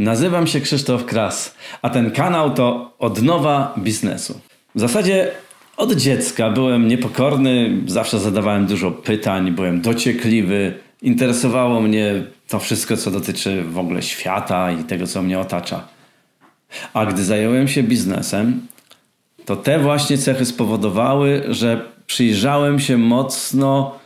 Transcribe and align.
Nazywam 0.00 0.46
się 0.46 0.60
Krzysztof 0.60 1.04
Kras, 1.04 1.54
a 1.82 1.90
ten 1.90 2.10
kanał 2.10 2.54
to 2.54 2.94
Odnowa 2.98 3.74
Biznesu. 3.78 4.40
W 4.74 4.80
zasadzie 4.80 5.30
od 5.76 5.92
dziecka 5.92 6.50
byłem 6.50 6.88
niepokorny, 6.88 7.82
zawsze 7.86 8.18
zadawałem 8.18 8.66
dużo 8.66 8.90
pytań, 8.90 9.52
byłem 9.52 9.80
dociekliwy, 9.80 10.74
interesowało 11.02 11.80
mnie 11.80 12.24
to 12.48 12.58
wszystko, 12.58 12.96
co 12.96 13.10
dotyczy 13.10 13.62
w 13.62 13.78
ogóle 13.78 14.02
świata 14.02 14.72
i 14.72 14.84
tego, 14.84 15.06
co 15.06 15.22
mnie 15.22 15.38
otacza. 15.38 15.88
A 16.94 17.06
gdy 17.06 17.24
zająłem 17.24 17.68
się 17.68 17.82
biznesem, 17.82 18.66
to 19.44 19.56
te 19.56 19.78
właśnie 19.78 20.18
cechy 20.18 20.46
spowodowały, 20.46 21.42
że 21.48 21.84
przyjrzałem 22.06 22.80
się 22.80 22.98
mocno 22.98 23.98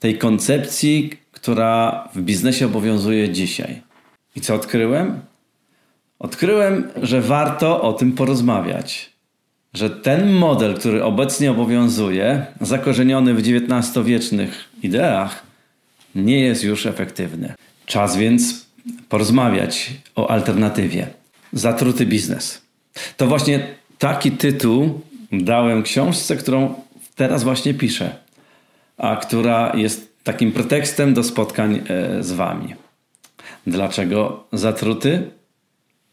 tej 0.00 0.18
koncepcji, 0.18 1.10
która 1.32 2.08
w 2.14 2.20
biznesie 2.20 2.66
obowiązuje 2.66 3.30
dzisiaj. 3.30 3.82
I 4.36 4.40
co 4.40 4.54
odkryłem? 4.54 5.31
Odkryłem, 6.22 6.88
że 7.02 7.20
warto 7.20 7.82
o 7.82 7.92
tym 7.92 8.12
porozmawiać. 8.12 9.12
Że 9.74 9.90
ten 9.90 10.32
model, 10.32 10.74
który 10.74 11.04
obecnie 11.04 11.50
obowiązuje, 11.50 12.46
zakorzeniony 12.60 13.34
w 13.34 13.38
XIX-wiecznych 13.38 14.68
ideach, 14.82 15.42
nie 16.14 16.40
jest 16.40 16.64
już 16.64 16.86
efektywny. 16.86 17.54
Czas 17.86 18.16
więc 18.16 18.66
porozmawiać 19.08 19.90
o 20.14 20.30
alternatywie. 20.30 21.06
Zatruty 21.52 22.06
biznes. 22.06 22.62
To 23.16 23.26
właśnie 23.26 23.66
taki 23.98 24.32
tytuł 24.32 25.00
dałem 25.32 25.82
książce, 25.82 26.36
którą 26.36 26.74
teraz 27.14 27.44
właśnie 27.44 27.74
piszę, 27.74 28.16
a 28.98 29.16
która 29.16 29.72
jest 29.76 30.24
takim 30.24 30.52
pretekstem 30.52 31.14
do 31.14 31.24
spotkań 31.24 31.80
e, 31.88 32.22
z 32.22 32.32
Wami. 32.32 32.74
Dlaczego 33.66 34.44
zatruty? 34.52 35.30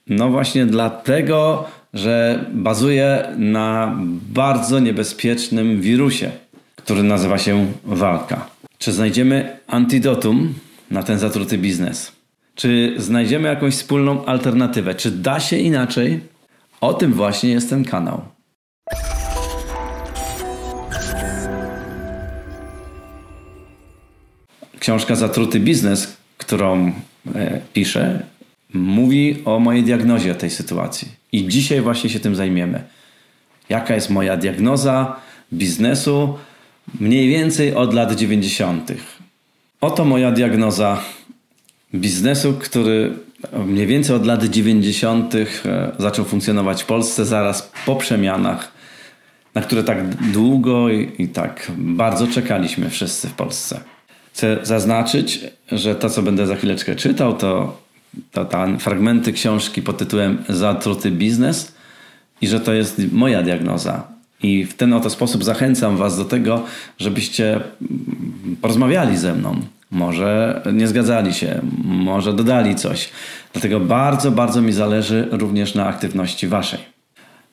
No 0.09 0.29
właśnie 0.29 0.65
dlatego, 0.65 1.65
że 1.93 2.45
bazuje 2.53 3.23
na 3.37 3.97
bardzo 4.33 4.79
niebezpiecznym 4.79 5.81
wirusie, 5.81 6.31
który 6.75 7.03
nazywa 7.03 7.37
się 7.37 7.71
walka. 7.83 8.45
Czy 8.77 8.91
znajdziemy 8.91 9.57
antidotum 9.67 10.53
na 10.91 11.03
ten 11.03 11.19
zatruty 11.19 11.57
biznes? 11.57 12.11
Czy 12.55 12.93
znajdziemy 12.97 13.47
jakąś 13.47 13.73
wspólną 13.73 14.25
alternatywę? 14.25 14.95
Czy 14.95 15.11
da 15.11 15.39
się 15.39 15.57
inaczej? 15.57 16.19
O 16.81 16.93
tym 16.93 17.13
właśnie 17.13 17.49
jest 17.49 17.69
ten 17.69 17.83
kanał. 17.83 18.21
Książka 24.79 25.15
Zatruty 25.15 25.59
Biznes, 25.59 26.17
którą 26.37 26.91
e, 27.35 27.61
piszę, 27.73 28.23
mówi 28.73 29.41
o 29.45 29.59
mojej 29.59 29.83
diagnozie 29.83 30.35
tej 30.35 30.49
sytuacji. 30.49 31.07
I 31.31 31.47
dzisiaj 31.47 31.81
właśnie 31.81 32.09
się 32.09 32.19
tym 32.19 32.35
zajmiemy. 32.35 32.83
Jaka 33.69 33.95
jest 33.95 34.09
moja 34.09 34.37
diagnoza 34.37 35.15
biznesu 35.53 36.37
mniej 36.99 37.29
więcej 37.29 37.75
od 37.75 37.93
lat 37.93 38.15
90. 38.15 38.91
Oto 39.81 40.05
moja 40.05 40.31
diagnoza 40.31 41.01
biznesu, 41.95 42.53
który 42.53 43.13
mniej 43.65 43.87
więcej 43.87 44.15
od 44.15 44.25
lat 44.25 44.43
90. 44.43 45.35
E, 45.35 45.45
zaczął 45.97 46.25
funkcjonować 46.25 46.83
w 46.83 46.85
Polsce 46.85 47.25
zaraz 47.25 47.71
po 47.85 47.95
przemianach, 47.95 48.71
na 49.55 49.61
które 49.61 49.83
tak 49.83 50.15
długo 50.31 50.89
i, 50.89 51.11
i 51.19 51.27
tak 51.27 51.71
bardzo 51.77 52.27
czekaliśmy 52.27 52.89
wszyscy 52.89 53.27
w 53.27 53.33
Polsce. 53.33 53.79
Chcę 54.33 54.57
zaznaczyć, 54.63 55.39
że 55.71 55.95
to, 55.95 56.09
co 56.09 56.21
będę 56.21 56.47
za 56.47 56.55
chwileczkę 56.55 56.95
czytał, 56.95 57.37
to, 57.37 57.81
to 58.31 58.45
te 58.45 58.77
fragmenty 58.79 59.33
książki 59.33 59.81
pod 59.81 59.97
tytułem 59.97 60.37
Zatruty 60.49 61.11
biznes 61.11 61.75
i 62.41 62.47
że 62.47 62.59
to 62.59 62.73
jest 62.73 63.01
moja 63.11 63.43
diagnoza. 63.43 64.07
I 64.43 64.65
w 64.65 64.73
ten 64.73 64.93
oto 64.93 65.09
sposób 65.09 65.43
zachęcam 65.43 65.97
Was 65.97 66.17
do 66.17 66.25
tego, 66.25 66.63
żebyście 66.97 67.59
porozmawiali 68.61 69.17
ze 69.17 69.33
mną. 69.35 69.55
Może 69.91 70.61
nie 70.73 70.87
zgadzali 70.87 71.33
się, 71.33 71.61
może 71.83 72.33
dodali 72.33 72.75
coś. 72.75 73.09
Dlatego 73.53 73.79
bardzo, 73.79 74.31
bardzo 74.31 74.61
mi 74.61 74.71
zależy 74.71 75.27
również 75.31 75.75
na 75.75 75.87
aktywności 75.87 76.47
Waszej. 76.47 76.79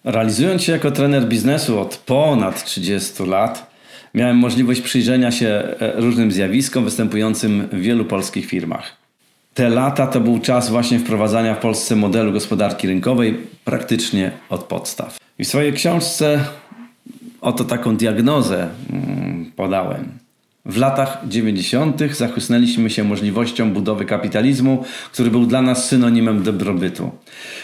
Realizując 0.04 0.62
się 0.62 0.72
jako 0.72 0.90
trener 0.90 1.28
biznesu 1.28 1.80
od 1.80 1.96
ponad 1.96 2.64
30 2.64 3.22
lat, 3.22 3.70
miałem 4.14 4.36
możliwość 4.36 4.80
przyjrzenia 4.80 5.30
się 5.30 5.46
e, 5.46 5.92
różnym 5.96 6.32
zjawiskom 6.32 6.84
występującym 6.84 7.68
w 7.72 7.80
wielu 7.80 8.04
polskich 8.04 8.46
firmach. 8.46 9.05
Te 9.56 9.68
lata 9.68 10.06
to 10.06 10.20
był 10.20 10.38
czas 10.38 10.70
właśnie 10.70 10.98
wprowadzania 10.98 11.54
w 11.54 11.58
Polsce 11.58 11.96
modelu 11.96 12.32
gospodarki 12.32 12.86
rynkowej 12.86 13.38
praktycznie 13.64 14.30
od 14.48 14.64
podstaw. 14.64 15.18
I 15.38 15.44
w 15.44 15.48
swojej 15.48 15.72
książce 15.72 16.44
oto 17.40 17.64
taką 17.64 17.96
diagnozę 17.96 18.68
mm, 18.90 19.52
podałem. 19.56 20.08
W 20.64 20.76
latach 20.76 21.18
90. 21.28 22.02
zachłysnęliśmy 22.12 22.90
się 22.90 23.04
możliwością 23.04 23.70
budowy 23.70 24.04
kapitalizmu, 24.04 24.84
który 25.12 25.30
był 25.30 25.46
dla 25.46 25.62
nas 25.62 25.88
synonimem 25.88 26.42
dobrobytu. 26.42 27.10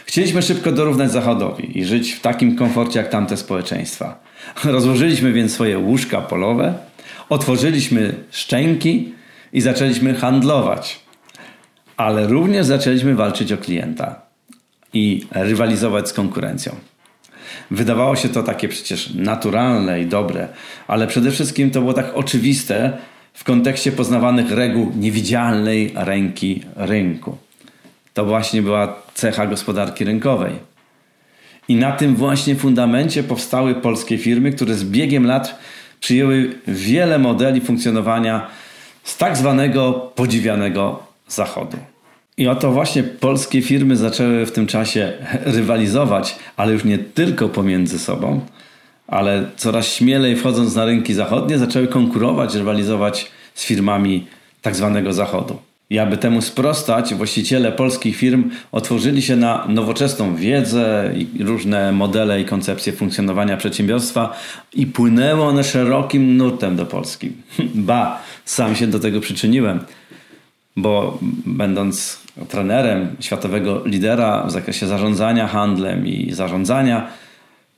Chcieliśmy 0.06 0.42
szybko 0.42 0.72
dorównać 0.72 1.12
Zachodowi 1.12 1.78
i 1.78 1.84
żyć 1.84 2.12
w 2.12 2.20
takim 2.20 2.56
komforcie 2.56 2.98
jak 2.98 3.09
tamte 3.09 3.36
społeczeństwa. 3.36 4.20
Rozłożyliśmy 4.64 5.32
więc 5.32 5.53
swoje 5.53 5.78
łóżka 5.78 6.20
polowe, 6.20 6.74
otworzyliśmy 7.28 8.14
szczęki 8.30 9.12
i 9.53 9.60
zaczęliśmy 9.60 10.14
handlować. 10.14 11.03
Ale 12.02 12.26
również 12.26 12.66
zaczęliśmy 12.66 13.14
walczyć 13.14 13.52
o 13.52 13.56
klienta 13.56 14.20
i 14.92 15.26
rywalizować 15.30 16.08
z 16.08 16.12
konkurencją. 16.12 16.74
Wydawało 17.70 18.16
się 18.16 18.28
to 18.28 18.42
takie 18.42 18.68
przecież 18.68 19.14
naturalne 19.14 20.00
i 20.00 20.06
dobre, 20.06 20.48
ale 20.88 21.06
przede 21.06 21.30
wszystkim 21.30 21.70
to 21.70 21.80
było 21.80 21.92
tak 21.92 22.14
oczywiste 22.14 22.98
w 23.32 23.44
kontekście 23.44 23.92
poznawanych 23.92 24.50
reguł 24.50 24.92
niewidzialnej 24.96 25.92
ręki 25.94 26.62
rynku. 26.76 27.36
To 28.14 28.24
właśnie 28.24 28.62
była 28.62 28.96
cecha 29.14 29.46
gospodarki 29.46 30.04
rynkowej. 30.04 30.52
I 31.68 31.76
na 31.76 31.92
tym 31.92 32.16
właśnie 32.16 32.56
fundamencie 32.56 33.22
powstały 33.22 33.74
polskie 33.74 34.18
firmy, 34.18 34.52
które 34.52 34.74
z 34.74 34.84
biegiem 34.84 35.26
lat 35.26 35.58
przyjęły 36.00 36.54
wiele 36.66 37.18
modeli 37.18 37.60
funkcjonowania 37.60 38.46
z 39.04 39.16
tak 39.16 39.36
zwanego 39.36 39.92
podziwianego 40.14 41.02
Zachodu. 41.28 41.91
I 42.37 42.48
oto 42.48 42.72
właśnie 42.72 43.03
polskie 43.03 43.62
firmy 43.62 43.97
zaczęły 43.97 44.47
w 44.47 44.53
tym 44.53 44.66
czasie 44.66 45.12
rywalizować, 45.44 46.37
ale 46.56 46.72
już 46.72 46.84
nie 46.84 46.98
tylko 46.98 47.48
pomiędzy 47.48 47.98
sobą, 47.98 48.41
ale 49.06 49.47
coraz 49.56 49.87
śmielej 49.87 50.37
wchodząc 50.37 50.75
na 50.75 50.84
rynki 50.84 51.15
zachodnie, 51.15 51.59
zaczęły 51.59 51.88
konkurować, 51.88 52.54
rywalizować 52.54 53.31
z 53.54 53.65
firmami 53.65 54.26
tak 54.62 54.76
zwanego 54.76 55.12
Zachodu. 55.12 55.59
I 55.91 55.98
aby 55.98 56.16
temu 56.16 56.42
sprostać, 56.42 57.15
właściciele 57.15 57.72
polskich 57.72 58.16
firm 58.16 58.50
otworzyli 58.72 59.22
się 59.22 59.37
na 59.37 59.66
nowoczesną 59.69 60.37
wiedzę 60.37 61.12
i 61.16 61.44
różne 61.44 61.92
modele 61.92 62.41
i 62.41 62.44
koncepcje 62.44 62.92
funkcjonowania 62.92 63.56
przedsiębiorstwa 63.56 64.37
i 64.75 64.87
płynęły 64.87 65.42
one 65.42 65.65
szerokim 65.65 66.37
nurtem 66.37 66.76
do 66.76 66.87
Polski. 66.87 67.32
Ba, 67.75 68.22
sam 68.44 68.76
się 68.76 68.87
do 68.87 68.98
tego 68.98 69.21
przyczyniłem, 69.21 69.81
bo 70.76 71.19
będąc 71.47 72.22
trenerem 72.48 73.16
światowego 73.20 73.82
lidera 73.84 74.44
w 74.47 74.50
zakresie 74.50 74.87
zarządzania 74.87 75.47
handlem 75.47 76.06
i 76.06 76.32
zarządzania, 76.32 77.09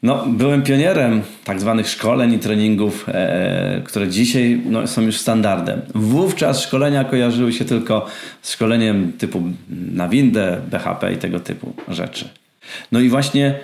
no, 0.03 0.25
byłem 0.26 0.62
pionierem 0.62 1.22
tak 1.44 1.60
zwanych 1.60 1.88
szkoleń 1.88 2.32
i 2.32 2.38
treningów, 2.38 3.06
e, 3.09 3.81
które 3.84 4.09
dzisiaj 4.09 4.62
no, 4.64 4.87
są 4.87 5.03
już 5.03 5.16
standardem. 5.16 5.81
Wówczas 5.94 6.62
szkolenia 6.62 7.04
kojarzyły 7.04 7.53
się 7.53 7.64
tylko 7.64 8.06
z 8.43 8.53
szkoleniem 8.53 9.12
typu 9.19 9.43
na 9.93 10.09
windę, 10.09 10.60
BHP 10.70 11.12
i 11.12 11.16
tego 11.16 11.41
typu 11.41 11.75
rzeczy. 11.88 12.28
No 12.93 13.00
i 13.00 13.08
właśnie 13.08 13.55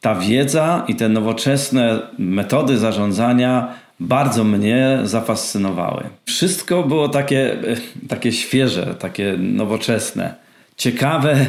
ta 0.00 0.14
wiedza 0.14 0.84
i 0.88 0.94
te 0.94 1.08
nowoczesne 1.08 2.00
metody 2.18 2.78
zarządzania 2.78 3.74
bardzo 4.00 4.44
mnie 4.44 4.98
zafascynowały. 5.04 6.04
Wszystko 6.26 6.82
było 6.82 7.08
takie, 7.08 7.52
e, 7.52 7.76
takie 8.08 8.32
świeże, 8.32 8.94
takie 8.98 9.36
nowoczesne, 9.38 10.34
ciekawe, 10.78 11.46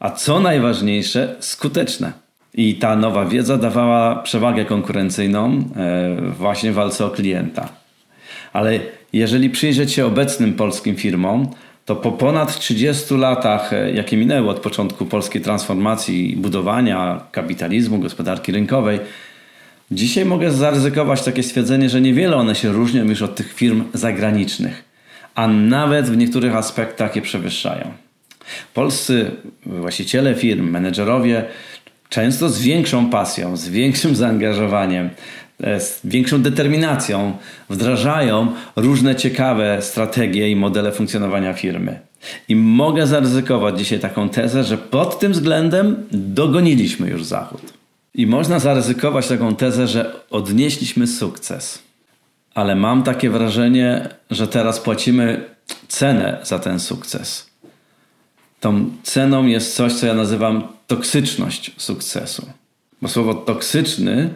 a 0.00 0.10
co 0.10 0.40
najważniejsze, 0.40 1.36
skuteczne. 1.40 2.12
I 2.54 2.74
ta 2.74 2.96
nowa 2.96 3.24
wiedza 3.24 3.56
dawała 3.56 4.16
przewagę 4.16 4.64
konkurencyjną 4.64 5.64
e, 5.76 6.16
właśnie 6.38 6.72
w 6.72 6.74
walce 6.74 7.06
o 7.06 7.10
klienta. 7.10 7.68
Ale 8.52 8.80
jeżeli 9.12 9.50
przyjrzeć 9.50 9.92
się 9.92 10.06
obecnym 10.06 10.54
polskim 10.54 10.96
firmom, 10.96 11.48
to 11.84 11.96
po 11.96 12.12
ponad 12.12 12.58
30 12.58 13.14
latach, 13.14 13.72
e, 13.72 13.92
jakie 13.92 14.16
minęły 14.16 14.50
od 14.50 14.60
początku 14.60 15.06
polskiej 15.06 15.42
transformacji, 15.42 16.36
budowania 16.36 17.20
kapitalizmu, 17.32 17.98
gospodarki 17.98 18.52
rynkowej, 18.52 19.00
dzisiaj 19.90 20.24
mogę 20.24 20.50
zaryzykować 20.50 21.22
takie 21.22 21.42
stwierdzenie, 21.42 21.88
że 21.88 22.00
niewiele 22.00 22.36
one 22.36 22.54
się 22.54 22.72
różnią 22.72 23.04
już 23.04 23.22
od 23.22 23.34
tych 23.34 23.52
firm 23.52 23.84
zagranicznych, 23.94 24.84
a 25.34 25.48
nawet 25.48 26.06
w 26.06 26.16
niektórych 26.16 26.56
aspektach 26.56 27.16
je 27.16 27.22
przewyższają. 27.22 28.01
Polscy 28.74 29.30
właściciele 29.66 30.34
firm, 30.34 30.70
menedżerowie 30.70 31.44
często 32.08 32.48
z 32.48 32.58
większą 32.60 33.10
pasją, 33.10 33.56
z 33.56 33.68
większym 33.68 34.16
zaangażowaniem, 34.16 35.10
e, 35.60 35.80
z 35.80 36.00
większą 36.04 36.42
determinacją 36.42 37.36
wdrażają 37.70 38.52
różne 38.76 39.16
ciekawe 39.16 39.78
strategie 39.80 40.50
i 40.50 40.56
modele 40.56 40.92
funkcjonowania 40.92 41.52
firmy. 41.52 42.00
I 42.48 42.56
mogę 42.56 43.06
zaryzykować 43.06 43.78
dzisiaj 43.78 44.00
taką 44.00 44.28
tezę, 44.28 44.64
że 44.64 44.78
pod 44.78 45.18
tym 45.18 45.32
względem 45.32 46.06
dogoniliśmy 46.12 47.10
już 47.10 47.24
Zachód. 47.24 47.62
I 48.14 48.26
można 48.26 48.58
zaryzykować 48.58 49.28
taką 49.28 49.56
tezę, 49.56 49.86
że 49.86 50.14
odnieśliśmy 50.30 51.06
sukces. 51.06 51.82
Ale 52.54 52.74
mam 52.74 53.02
takie 53.02 53.30
wrażenie, 53.30 54.08
że 54.30 54.48
teraz 54.48 54.80
płacimy 54.80 55.44
cenę 55.88 56.38
za 56.42 56.58
ten 56.58 56.80
sukces. 56.80 57.51
Tą 58.62 58.90
ceną 59.02 59.46
jest 59.46 59.74
coś, 59.74 59.92
co 59.92 60.06
ja 60.06 60.14
nazywam 60.14 60.62
toksyczność 60.86 61.70
sukcesu. 61.76 62.46
Bo 63.02 63.08
słowo 63.08 63.34
toksyczny 63.34 64.30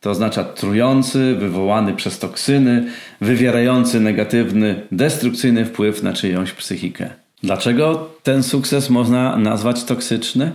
to 0.00 0.10
oznacza 0.10 0.44
trujący, 0.44 1.34
wywołany 1.34 1.92
przez 1.92 2.18
toksyny, 2.18 2.90
wywierający 3.20 4.00
negatywny, 4.00 4.86
destrukcyjny 4.92 5.64
wpływ 5.64 6.02
na 6.02 6.12
czyjąś 6.12 6.52
psychikę. 6.52 7.10
Dlaczego 7.42 8.10
ten 8.22 8.42
sukces 8.42 8.90
można 8.90 9.36
nazwać 9.36 9.84
toksyczny? 9.84 10.52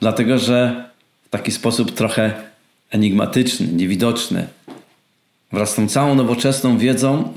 Dlatego, 0.00 0.38
że 0.38 0.90
w 1.26 1.28
taki 1.30 1.52
sposób 1.52 1.92
trochę 1.92 2.32
enigmatyczny, 2.90 3.66
niewidoczny, 3.66 4.46
wraz 5.52 5.70
z 5.70 5.74
tą 5.74 5.88
całą 5.88 6.14
nowoczesną 6.14 6.78
wiedzą 6.78 7.34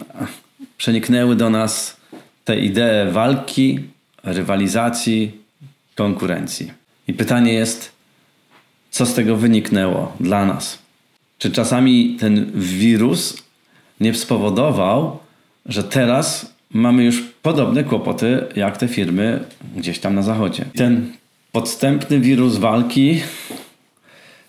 przeniknęły 0.78 1.36
do 1.36 1.50
nas 1.50 1.98
te 2.46 2.60
idee 2.60 3.12
walki, 3.12 3.80
rywalizacji, 4.24 5.32
konkurencji. 5.96 6.72
I 7.08 7.14
pytanie 7.14 7.54
jest, 7.54 7.92
co 8.92 9.06
z 9.06 9.14
tego 9.14 9.36
wyniknęło 9.36 10.14
dla 10.20 10.46
nas? 10.46 10.80
Czy 11.38 11.52
czasami 11.52 12.18
ten 12.20 12.52
wirus 12.56 13.44
nie 14.00 14.14
spowodował, 14.14 15.20
że 15.66 15.84
teraz 15.84 16.54
mamy 16.74 17.04
już 17.04 17.24
podobne 17.42 17.84
kłopoty 17.84 18.48
jak 18.56 18.78
te 18.78 18.88
firmy 18.88 19.44
gdzieś 19.76 20.00
tam 20.00 20.16
na 20.16 20.22
zachodzie? 20.22 20.66
Ten 20.76 21.14
podstępny 21.52 22.20
wirus 22.20 22.58
walki, 22.58 23.22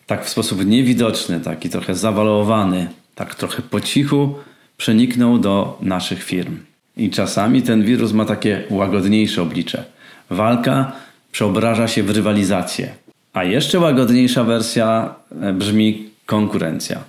tak 0.06 0.25
w 0.25 0.28
sposób 0.28 0.66
niewidoczny, 0.66 1.40
taki 1.40 1.70
trochę 1.70 1.94
zawalowany, 1.94 2.90
tak 3.14 3.34
trochę 3.34 3.62
po 3.62 3.80
cichu 3.80 4.34
przeniknął 4.76 5.38
do 5.38 5.78
naszych 5.80 6.22
firm. 6.22 6.58
I 6.96 7.10
czasami 7.10 7.62
ten 7.62 7.84
wirus 7.84 8.12
ma 8.12 8.24
takie 8.24 8.64
łagodniejsze 8.70 9.42
oblicze. 9.42 9.84
Walka 10.30 10.92
przeobraża 11.32 11.88
się 11.88 12.02
w 12.02 12.10
rywalizację. 12.10 12.88
A 13.32 13.44
jeszcze 13.44 13.80
łagodniejsza 13.80 14.44
wersja 14.44 15.14
e, 15.42 15.52
brzmi 15.52 16.10
konkurencja. 16.26 17.04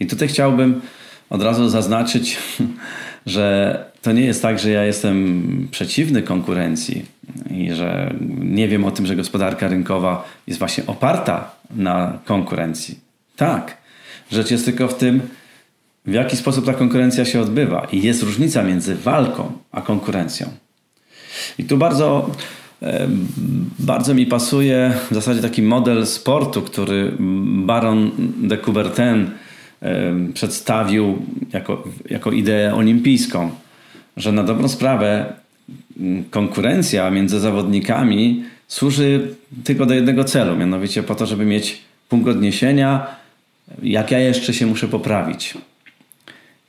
I 0.00 0.06
tutaj 0.06 0.28
chciałbym 0.28 0.80
od 1.30 1.42
razu 1.42 1.68
zaznaczyć, 1.68 2.38
że 3.26 3.78
to 4.02 4.12
nie 4.12 4.24
jest 4.24 4.42
tak, 4.42 4.58
że 4.58 4.70
ja 4.70 4.84
jestem 4.84 5.68
przeciwny 5.70 6.22
konkurencji 6.22 7.04
i 7.50 7.72
że 7.72 8.14
nie 8.38 8.68
wiem 8.68 8.84
o 8.84 8.90
tym, 8.90 9.06
że 9.06 9.16
gospodarka 9.16 9.68
rynkowa 9.68 10.28
jest 10.46 10.58
właśnie 10.58 10.86
oparta 10.86 11.50
na 11.76 12.18
konkurencji. 12.24 12.98
Tak. 13.36 13.76
Rzecz 14.32 14.50
jest 14.50 14.64
tylko 14.64 14.88
w 14.88 14.94
tym, 14.94 15.20
w 16.04 16.12
jaki 16.12 16.36
sposób 16.36 16.66
ta 16.66 16.74
konkurencja 16.74 17.24
się 17.24 17.40
odbywa. 17.40 17.86
I 17.92 18.02
jest 18.02 18.22
różnica 18.22 18.62
między 18.62 18.94
walką 18.94 19.52
a 19.72 19.82
konkurencją. 19.82 20.48
I 21.58 21.64
tu 21.64 21.76
bardzo 21.78 22.30
bardzo 23.78 24.14
mi 24.14 24.26
pasuje 24.26 24.92
w 25.10 25.14
zasadzie 25.14 25.42
taki 25.42 25.62
model 25.62 26.06
sportu, 26.06 26.62
który 26.62 27.12
Baron 27.66 28.10
de 28.36 28.58
Coubertin 28.58 29.30
przedstawił 30.34 31.22
jako, 31.52 31.84
jako 32.10 32.32
ideę 32.32 32.74
olimpijską, 32.74 33.50
że 34.16 34.32
na 34.32 34.42
dobrą 34.42 34.68
sprawę 34.68 35.32
konkurencja 36.30 37.10
między 37.10 37.40
zawodnikami 37.40 38.44
służy 38.68 39.34
tylko 39.64 39.86
do 39.86 39.94
jednego 39.94 40.24
celu, 40.24 40.56
mianowicie 40.56 41.02
po 41.02 41.14
to, 41.14 41.26
żeby 41.26 41.44
mieć 41.44 41.80
punkt 42.08 42.28
odniesienia, 42.28 43.06
jak 43.82 44.10
ja 44.10 44.18
jeszcze 44.18 44.54
się 44.54 44.66
muszę 44.66 44.88
poprawić. 44.88 45.54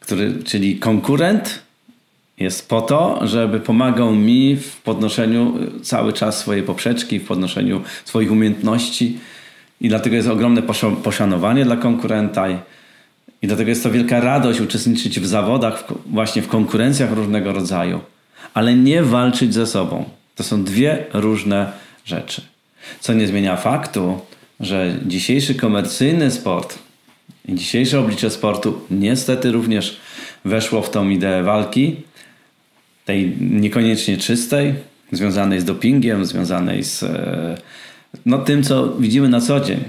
Który, 0.05 0.43
czyli 0.43 0.79
konkurent 0.79 1.61
jest 2.37 2.69
po 2.69 2.81
to, 2.81 3.27
żeby 3.27 3.59
pomagał 3.59 4.15
mi 4.15 4.55
w 4.55 4.81
podnoszeniu 4.81 5.53
cały 5.83 6.13
czas 6.13 6.37
swojej 6.39 6.63
poprzeczki, 6.63 7.19
w 7.19 7.27
podnoszeniu 7.27 7.81
swoich 8.05 8.31
umiejętności. 8.31 9.17
I 9.81 9.89
dlatego 9.89 10.15
jest 10.15 10.27
ogromne 10.27 10.61
poszanowanie 11.03 11.65
dla 11.65 11.75
konkurenta. 11.75 12.49
I, 13.41 13.47
dlatego 13.47 13.69
jest 13.69 13.83
to 13.83 13.91
wielka 13.91 14.19
radość 14.19 14.61
uczestniczyć 14.61 15.19
w 15.19 15.25
zawodach, 15.25 15.83
właśnie 16.05 16.41
w 16.41 16.47
konkurencjach 16.47 17.11
różnego 17.11 17.53
rodzaju, 17.53 17.99
ale 18.53 18.75
nie 18.75 19.03
walczyć 19.03 19.53
ze 19.53 19.67
sobą. 19.67 20.05
To 20.35 20.43
są 20.43 20.63
dwie 20.63 21.05
różne 21.13 21.71
rzeczy. 22.05 22.41
Co 22.99 23.13
nie 23.13 23.27
zmienia 23.27 23.55
faktu, 23.55 24.19
że 24.59 24.99
dzisiejszy 25.05 25.55
komercyjny 25.55 26.31
sport 26.31 26.84
dzisiejsze 27.49 27.99
oblicze 27.99 28.29
sportu 28.29 28.81
niestety 28.91 29.51
również 29.51 29.97
weszło 30.45 30.81
w 30.81 30.89
tą 30.89 31.09
ideę 31.09 31.43
walki 31.43 31.95
tej 33.05 33.37
niekoniecznie 33.39 34.17
czystej, 34.17 34.73
związanej 35.11 35.61
z 35.61 35.65
dopingiem, 35.65 36.25
związanej 36.25 36.83
z 36.83 37.03
e, 37.03 37.57
no, 38.25 38.37
tym, 38.37 38.63
co 38.63 38.97
widzimy 38.97 39.29
na 39.29 39.41
co 39.41 39.59
dzień. 39.59 39.83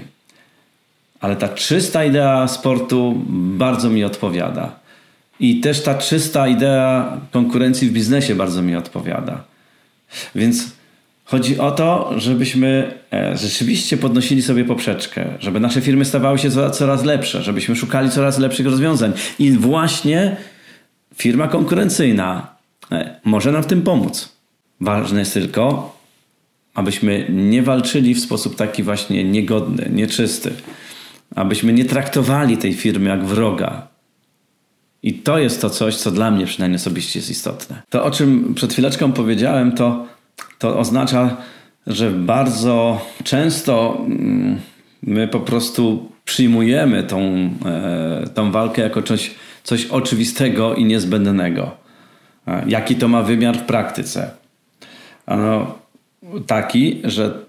Ale 1.19 1.35
ta 1.35 1.49
czysta 1.49 2.05
idea 2.05 2.47
sportu 2.47 3.23
bardzo 3.57 3.89
mi 3.89 4.03
odpowiada. 4.03 4.79
I 5.39 5.59
też 5.59 5.83
ta 5.83 5.95
czysta 5.95 6.47
idea 6.47 7.17
konkurencji 7.31 7.89
w 7.89 7.93
biznesie 7.93 8.35
bardzo 8.35 8.61
mi 8.61 8.75
odpowiada. 8.75 9.43
Więc 10.35 10.76
chodzi 11.27 11.59
o 11.59 11.71
to, 11.71 12.13
żebyśmy 12.17 12.93
e, 13.13 13.37
rzeczywiście 13.37 13.97
podnosili 13.97 14.41
sobie 14.41 14.65
poprzeczkę, 14.65 15.25
żeby 15.39 15.59
nasze 15.59 15.81
firmy 15.81 16.05
stawały 16.05 16.39
się 16.39 16.49
coraz 16.71 17.03
lepsze, 17.03 17.43
żebyśmy 17.43 17.75
szukali 17.75 18.09
coraz 18.09 18.39
lepszych 18.39 18.65
rozwiązań. 18.65 19.13
I 19.39 19.51
właśnie 19.51 20.37
firma 21.15 21.47
konkurencyjna 21.47 22.57
E, 22.91 23.19
może 23.23 23.51
nam 23.51 23.63
w 23.63 23.67
tym 23.67 23.81
pomóc. 23.81 24.29
Ważne 24.81 25.19
jest 25.19 25.33
tylko, 25.33 25.95
abyśmy 26.73 27.25
nie 27.29 27.63
walczyli 27.63 28.13
w 28.15 28.19
sposób 28.19 28.55
taki 28.55 28.83
właśnie 28.83 29.23
niegodny, 29.23 29.89
nieczysty. 29.93 30.53
Abyśmy 31.35 31.73
nie 31.73 31.85
traktowali 31.85 32.57
tej 32.57 32.73
firmy 32.73 33.09
jak 33.09 33.25
wroga. 33.25 33.87
I 35.03 35.13
to 35.13 35.39
jest 35.39 35.61
to 35.61 35.69
coś, 35.69 35.95
co 35.95 36.11
dla 36.11 36.31
mnie 36.31 36.45
przynajmniej 36.45 36.75
osobiście 36.75 37.19
jest 37.19 37.29
istotne. 37.29 37.81
To, 37.89 38.03
o 38.03 38.11
czym 38.11 38.53
przed 38.53 38.73
chwileczką 38.73 39.11
powiedziałem, 39.11 39.71
to, 39.71 40.07
to 40.59 40.79
oznacza, 40.79 41.37
że 41.87 42.11
bardzo 42.11 43.05
często 43.23 43.97
mm, 44.05 44.59
my 45.03 45.27
po 45.27 45.39
prostu 45.39 46.11
przyjmujemy 46.25 47.03
tą, 47.03 47.49
e, 47.65 48.27
tą 48.33 48.51
walkę 48.51 48.81
jako 48.81 49.01
coś, 49.01 49.31
coś 49.63 49.85
oczywistego 49.85 50.75
i 50.75 50.85
niezbędnego. 50.85 51.71
Jaki 52.67 52.95
to 52.95 53.07
ma 53.07 53.23
wymiar 53.23 53.57
w 53.57 53.63
praktyce? 53.63 54.31
Ano 55.25 55.75
taki, 56.47 57.01
że 57.03 57.39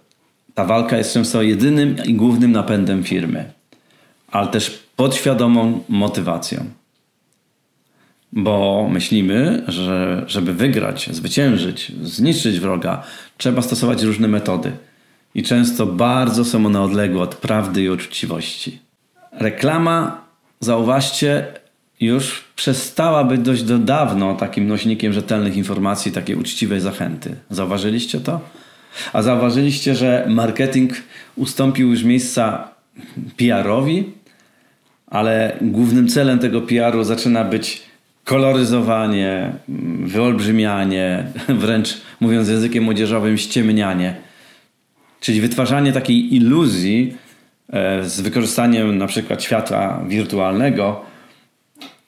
ta 0.55 0.65
walka 0.65 0.97
jest 0.99 1.13
często 1.13 1.43
jedynym 1.43 1.97
i 2.05 2.15
głównym 2.15 2.53
napędem 2.53 3.05
firmy, 3.05 3.53
ale 4.31 4.49
też 4.49 4.85
podświadomą 4.97 5.85
motywacją. 5.89 6.65
Bo 8.33 8.89
myślimy, 8.93 9.63
że 9.69 10.25
żeby 10.27 10.55
wygrać, 10.55 11.09
zwyciężyć, 11.13 11.93
zniszczyć 12.03 12.61
wroga, 12.61 13.03
trzeba 13.37 13.63
stosować 13.63 14.03
różne 14.03 14.29
metody. 14.29 14.73
I 15.35 15.43
często 15.43 15.87
bardzo 15.87 16.45
są 16.45 16.67
one 16.67 16.81
odległe 16.81 17.23
od 17.23 17.35
prawdy 17.35 17.83
i 17.83 17.89
uczciwości. 17.89 18.79
Reklama, 19.33 20.25
zauważcie, 20.61 21.47
już 22.01 22.45
przestała 22.57 23.25
być 23.25 23.41
dość 23.41 23.63
do 23.63 23.79
dawno 23.79 24.35
takim 24.35 24.69
nośnikiem 24.69 25.13
rzetelnych 25.13 25.57
informacji, 25.57 26.13
takiej 26.13 26.37
uczciwej 26.37 26.81
zachęty. 26.81 27.37
Zauważyliście 27.51 28.21
to? 28.21 28.41
A 29.13 29.23
zauważyliście, 29.23 29.95
że 29.95 30.27
marketing 30.29 30.93
ustąpił 31.37 31.91
już 31.91 32.03
miejsca 32.05 32.69
PR-owi, 33.37 34.13
ale 35.07 35.57
głównym 35.61 36.09
celem 36.09 36.39
tego 36.39 36.61
PR-u 36.61 37.05
zaczyna 37.05 37.45
być 37.45 37.88
koloryzowanie, 38.29 39.53
wyolbrzymianie, 40.05 41.25
wręcz 41.63 42.01
mówiąc 42.21 42.49
językiem 42.49 42.85
młodzieżowym, 42.85 43.39
ściemnianie. 43.39 44.15
Czyli 45.21 45.41
wytwarzanie 45.41 45.93
takiej 45.93 46.35
iluzji 46.35 47.17
e, 47.73 48.05
z 48.05 48.21
wykorzystaniem 48.21 48.99
na 48.99 49.07
przykład 49.07 49.43
światła 49.43 50.05
wirtualnego, 50.09 51.01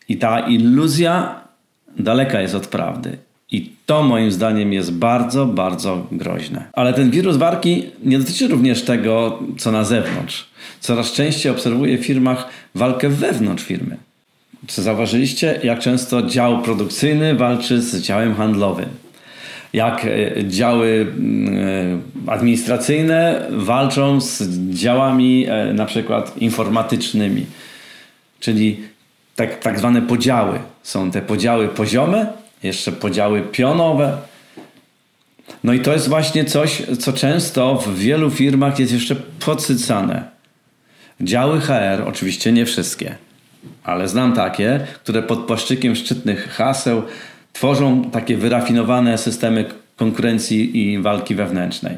i 0.09 0.17
ta 0.17 0.41
iluzja 0.41 1.41
daleka 1.99 2.41
jest 2.41 2.55
od 2.55 2.67
prawdy. 2.67 3.19
I 3.51 3.73
to 3.87 4.03
moim 4.03 4.33
zdaniem 4.33 4.73
jest 4.73 4.93
bardzo, 4.93 5.47
bardzo 5.47 6.07
groźne. 6.13 6.65
Ale 6.73 6.93
ten 6.93 7.11
wirus 7.11 7.37
warki 7.37 7.87
nie 8.05 8.19
dotyczy 8.19 8.49
również 8.49 8.83
tego, 8.83 9.39
co 9.59 9.73
na 9.73 9.85
zewnątrz. 9.85 10.51
Coraz 10.81 11.13
częściej 11.13 11.53
obserwuję 11.53 11.99
w 11.99 12.07
firmach 12.07 12.49
walkę 12.75 13.09
wewnątrz 13.09 13.65
firmy. 13.65 14.10
Czy 14.71 14.83
zauważyliście, 14.83 15.61
jak 15.63 15.79
często 15.79 16.23
dział 16.23 16.63
produkcyjny 16.63 17.35
walczy 17.35 17.83
z 17.83 18.03
działem 18.03 18.35
handlowym? 18.35 18.89
Jak 19.73 20.05
e, 20.05 20.45
działy 20.49 21.07
mm, 21.19 21.59
e, 22.29 22.33
administracyjne 22.33 23.47
walczą 23.51 24.21
z 24.21 24.43
działami 24.71 25.47
e, 25.49 25.73
na 25.73 25.87
przykład 25.87 26.39
informatycznymi. 26.39 27.47
Czyli 28.41 28.81
tak, 29.37 29.59
tak 29.59 29.79
zwane 29.79 30.03
podziały. 30.03 30.59
Są 30.83 31.11
te 31.11 31.23
podziały 31.23 31.69
poziome, 31.69 32.27
jeszcze 32.63 32.93
podziały 32.93 33.43
pionowe. 33.43 34.17
No 35.65 35.73
i 35.73 35.81
to 35.81 35.93
jest 35.93 36.09
właśnie 36.09 36.45
coś, 36.45 36.83
co 36.99 37.13
często 37.13 37.75
w 37.75 37.99
wielu 37.99 38.31
firmach 38.31 38.79
jest 38.79 38.93
jeszcze 38.93 39.17
podsycane. 39.17 40.25
Działy 41.21 41.61
HR, 41.61 42.03
oczywiście 42.07 42.53
nie 42.53 42.67
wszystkie, 42.67 43.15
ale 43.85 44.09
znam 44.09 44.33
takie, 44.33 44.81
które 45.03 45.23
pod 45.23 45.39
płaszczykiem 45.39 45.95
szczytnych 45.95 46.49
haseł 46.49 47.03
tworzą 47.53 48.05
takie 48.05 48.37
wyrafinowane 48.37 49.19
systemy 49.19 49.65
konkurencji 49.97 50.79
i 50.79 50.99
walki 50.99 51.35
wewnętrznej. 51.35 51.97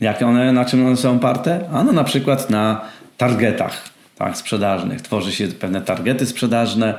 Jak 0.00 0.22
one, 0.22 0.52
na 0.52 0.64
czym 0.64 0.86
one 0.86 0.96
są 0.96 1.16
oparte? 1.16 1.68
Ano 1.72 1.92
na 1.92 2.04
przykład 2.04 2.50
na 2.50 2.80
targetach 3.16 3.88
tak, 4.16 4.36
sprzedażnych. 4.36 5.02
Tworzy 5.02 5.32
się 5.32 5.48
pewne 5.48 5.80
targety 5.80 6.26
sprzedażne, 6.26 6.94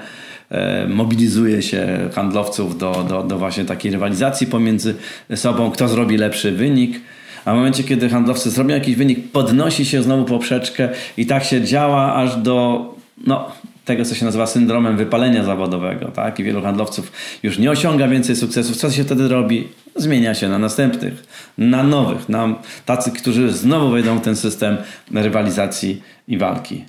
e, 0.49 0.87
mobilizuje 0.87 1.61
się 1.61 2.09
handlowców 2.15 2.77
do, 2.77 3.05
do, 3.09 3.23
do 3.23 3.37
właśnie 3.37 3.65
takiej 3.65 3.91
rywalizacji 3.91 4.47
pomiędzy 4.47 4.95
sobą, 5.35 5.71
kto 5.71 5.87
zrobi 5.87 6.17
lepszy 6.17 6.51
wynik. 6.51 7.01
A 7.45 7.53
w 7.53 7.55
momencie, 7.55 7.83
kiedy 7.83 8.09
handlowcy 8.09 8.49
zrobią 8.49 8.75
jakiś 8.75 8.95
wynik, 8.95 9.31
podnosi 9.31 9.85
się 9.85 10.03
znowu 10.03 10.25
poprzeczkę 10.25 10.89
i 11.17 11.25
tak 11.25 11.43
się 11.43 11.61
działa 11.61 12.15
aż 12.15 12.35
do 12.35 12.96
no, 13.25 13.51
tego, 13.85 14.05
co 14.05 14.15
się 14.15 14.25
nazywa 14.25 14.47
syndromem 14.47 14.97
wypalenia 14.97 15.43
zawodowego. 15.43 16.07
Tak? 16.07 16.39
I 16.39 16.43
wielu 16.43 16.61
handlowców 16.61 17.11
już 17.43 17.59
nie 17.59 17.71
osiąga 17.71 18.07
więcej 18.07 18.35
sukcesów. 18.35 18.77
Co 18.77 18.91
się 18.91 19.03
wtedy 19.03 19.27
robi? 19.27 19.67
Zmienia 19.95 20.33
się 20.33 20.49
na 20.49 20.59
następnych, 20.59 21.23
na 21.57 21.83
nowych, 21.83 22.29
na 22.29 22.55
tacy, 22.85 23.11
którzy 23.11 23.51
znowu 23.51 23.89
wejdą 23.89 24.17
w 24.17 24.21
ten 24.21 24.35
system 24.35 24.77
rywalizacji 25.13 26.01
i 26.27 26.37
walki. 26.37 26.85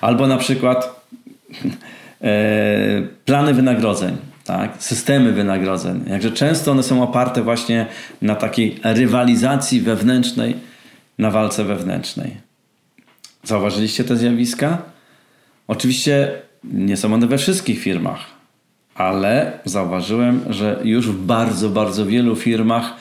Albo 0.00 0.26
na 0.26 0.36
przykład 0.36 1.06
e, 2.22 3.02
plany 3.24 3.54
wynagrodzeń, 3.54 4.16
tak? 4.44 4.70
systemy 4.78 5.32
wynagrodzeń. 5.32 6.04
Jakże 6.06 6.30
często 6.30 6.70
one 6.70 6.82
są 6.82 7.02
oparte 7.02 7.42
właśnie 7.42 7.86
na 8.22 8.34
takiej 8.34 8.80
rywalizacji 8.82 9.80
wewnętrznej, 9.80 10.56
na 11.18 11.30
walce 11.30 11.64
wewnętrznej. 11.64 12.36
Zauważyliście 13.44 14.04
te 14.04 14.16
zjawiska? 14.16 14.95
Oczywiście 15.68 16.32
nie 16.64 16.96
są 16.96 17.14
one 17.14 17.26
we 17.26 17.38
wszystkich 17.38 17.78
firmach, 17.78 18.20
ale 18.94 19.58
zauważyłem, 19.64 20.40
że 20.50 20.80
już 20.84 21.08
w 21.08 21.24
bardzo, 21.26 21.70
bardzo 21.70 22.06
wielu 22.06 22.36
firmach 22.36 22.94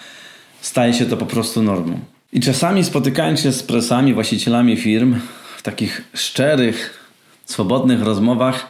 staje 0.61 0.93
się 0.93 1.05
to 1.05 1.17
po 1.17 1.25
prostu 1.25 1.63
normą. 1.63 1.99
I 2.33 2.39
czasami 2.39 2.83
spotykając 2.83 3.39
się 3.39 3.51
z 3.51 3.63
presami, 3.63 4.13
właścicielami 4.13 4.77
firm, 4.77 5.19
takich 5.63 6.01
szczerych, 6.13 6.99
swobodnych 7.45 8.01
rozmowach 8.01 8.69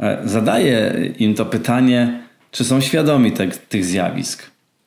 e, 0.00 0.18
zadaję 0.24 0.94
im 1.18 1.34
to 1.34 1.46
pytanie, 1.46 2.22
czy 2.50 2.64
są 2.64 2.80
świadomi 2.80 3.32
te, 3.32 3.48
tych 3.48 3.84
zjawisk. 3.84 4.42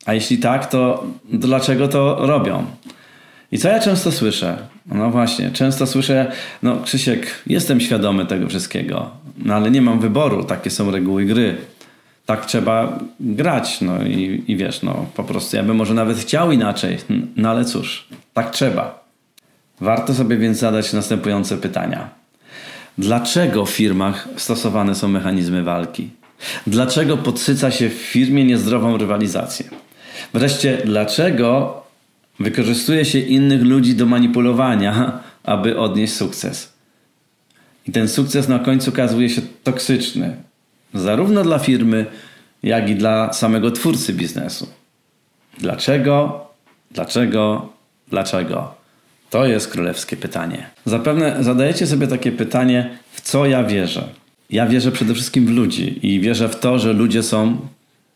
A 0.06 0.14
jeśli 0.14 0.38
tak, 0.38 0.66
to 0.66 1.06
dlaczego 1.34 1.88
to 1.88 2.28
robią? 2.28 2.66
I 3.52 3.58
co 3.58 3.70
ja 3.70 3.80
często 3.80 4.12
słyszę? 4.12 4.58
No 4.86 5.10
właśnie, 5.10 5.52
często 5.52 5.88
słyszę, 5.88 6.32
no 6.64 6.78
Krzysiek, 6.84 7.28
jestem 7.48 7.82
świadomy 7.82 8.26
tego 8.26 8.48
wszystkiego, 8.48 9.10
no 9.38 9.54
ale 9.56 9.72
nie 9.72 9.82
mam 9.82 10.00
wyboru, 10.00 10.44
takie 10.44 10.70
są 10.70 10.92
reguły 10.92 11.26
gry. 11.26 11.58
Tak 12.26 12.46
trzeba 12.46 13.00
grać, 13.20 13.82
no 13.82 14.04
i, 14.04 14.44
i 14.48 14.58
wiesz, 14.58 14.82
no 14.82 15.06
po 15.16 15.24
prostu 15.24 15.58
ja 15.58 15.64
bym 15.64 15.76
może 15.76 15.94
nawet 15.94 16.18
chciał 16.18 16.52
inaczej, 16.52 16.98
no 17.36 17.50
ale 17.50 17.66
cóż, 17.66 18.08
tak 18.34 18.52
trzeba. 18.52 19.04
Warto 19.82 20.14
sobie 20.14 20.38
więc 20.38 20.58
zadać 20.58 20.94
następujące 20.94 21.58
pytania. 21.58 22.10
Dlaczego 22.98 23.66
w 23.66 23.70
firmach 23.70 24.28
stosowane 24.38 24.96
są 24.96 25.08
mechanizmy 25.08 25.64
walki? 25.64 26.10
Dlaczego 26.68 27.18
podsyca 27.18 27.72
się 27.72 27.90
w 27.90 27.94
firmie 27.94 28.46
niezdrową 28.46 28.98
rywalizację? 28.98 29.66
Wreszcie, 30.34 30.78
dlaczego 30.86 31.81
wykorzystuje 32.40 33.06
się 33.06 33.20
innych 33.20 33.62
ludzi 33.62 33.96
do 33.96 34.06
manipulowania, 34.06 35.20
aby 35.44 35.78
odnieść 35.78 36.14
sukces? 36.14 36.74
I 37.88 37.92
ten 37.92 38.08
sukces 38.08 38.48
na 38.48 38.60
końcu 38.60 38.90
okazuje 38.90 39.30
się 39.30 39.42
toksyczny, 39.64 40.36
zarówno 40.94 41.44
dla 41.44 41.60
firmy, 41.60 42.06
jak 42.64 42.90
i 42.90 42.96
dla 42.96 43.34
samego 43.34 43.72
twórcy 43.72 44.14
biznesu. 44.14 44.68
Dlaczego? 45.58 46.46
Dlaczego? 46.92 47.70
Dlaczego? 48.08 48.74
To 49.30 49.46
jest 49.46 49.68
królewskie 49.68 50.18
pytanie. 50.18 50.70
Zapewne 50.86 51.44
zadajecie 51.44 51.88
sobie 51.88 52.08
takie 52.08 52.32
pytanie, 52.32 52.98
w 53.12 53.22
co 53.22 53.46
ja 53.46 53.64
wierzę. 53.64 54.04
Ja 54.50 54.68
wierzę 54.68 54.92
przede 54.92 55.14
wszystkim 55.14 55.46
w 55.46 55.50
ludzi 55.50 56.08
i 56.08 56.20
wierzę 56.20 56.50
w 56.50 56.60
to, 56.60 56.80
że 56.80 56.94
ludzie 56.94 57.24
są 57.24 57.58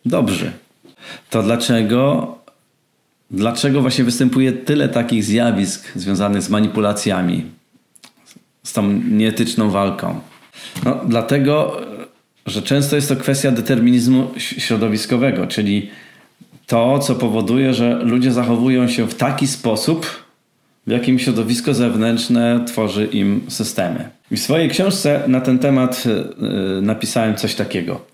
dobrzy. 0.05 0.51
To 1.29 1.43
dlaczego, 1.43 2.37
dlaczego 3.31 3.81
właśnie 3.81 4.03
występuje 4.03 4.53
tyle 4.53 4.89
takich 4.89 5.23
zjawisk 5.23 5.91
związanych 5.95 6.41
z 6.41 6.49
manipulacjami, 6.49 7.45
z 8.63 8.73
tą 8.73 8.91
nieetyczną 8.93 9.69
walką? 9.69 10.19
No, 10.85 10.99
dlatego, 11.07 11.81
że 12.45 12.61
często 12.61 12.95
jest 12.95 13.09
to 13.09 13.15
kwestia 13.15 13.51
determinizmu 13.51 14.31
środowiskowego, 14.37 15.47
czyli 15.47 15.89
to, 16.67 16.99
co 16.99 17.15
powoduje, 17.15 17.73
że 17.73 17.99
ludzie 18.03 18.31
zachowują 18.31 18.87
się 18.87 19.07
w 19.07 19.15
taki 19.15 19.47
sposób, 19.47 20.25
w 20.87 20.91
jakim 20.91 21.19
środowisko 21.19 21.73
zewnętrzne 21.73 22.65
tworzy 22.67 23.05
im 23.05 23.41
systemy. 23.47 24.09
I 24.31 24.37
w 24.37 24.39
swojej 24.39 24.69
książce 24.69 25.23
na 25.27 25.41
ten 25.41 25.59
temat 25.59 26.05
yy, 26.05 26.81
napisałem 26.81 27.35
coś 27.35 27.55
takiego. 27.55 28.05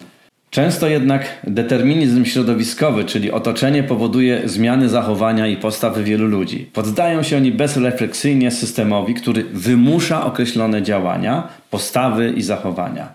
Często 0.51 0.87
jednak 0.87 1.25
determinizm 1.43 2.25
środowiskowy, 2.25 3.05
czyli 3.05 3.31
otoczenie, 3.31 3.83
powoduje 3.83 4.49
zmiany 4.49 4.89
zachowania 4.89 5.47
i 5.47 5.57
postawy 5.57 6.03
wielu 6.03 6.27
ludzi. 6.27 6.69
Poddają 6.73 7.23
się 7.23 7.37
oni 7.37 7.51
bezrefleksyjnie 7.51 8.51
systemowi, 8.51 9.13
który 9.13 9.43
wymusza 9.43 10.25
określone 10.25 10.81
działania, 10.81 11.47
postawy 11.69 12.33
i 12.35 12.41
zachowania. 12.41 13.13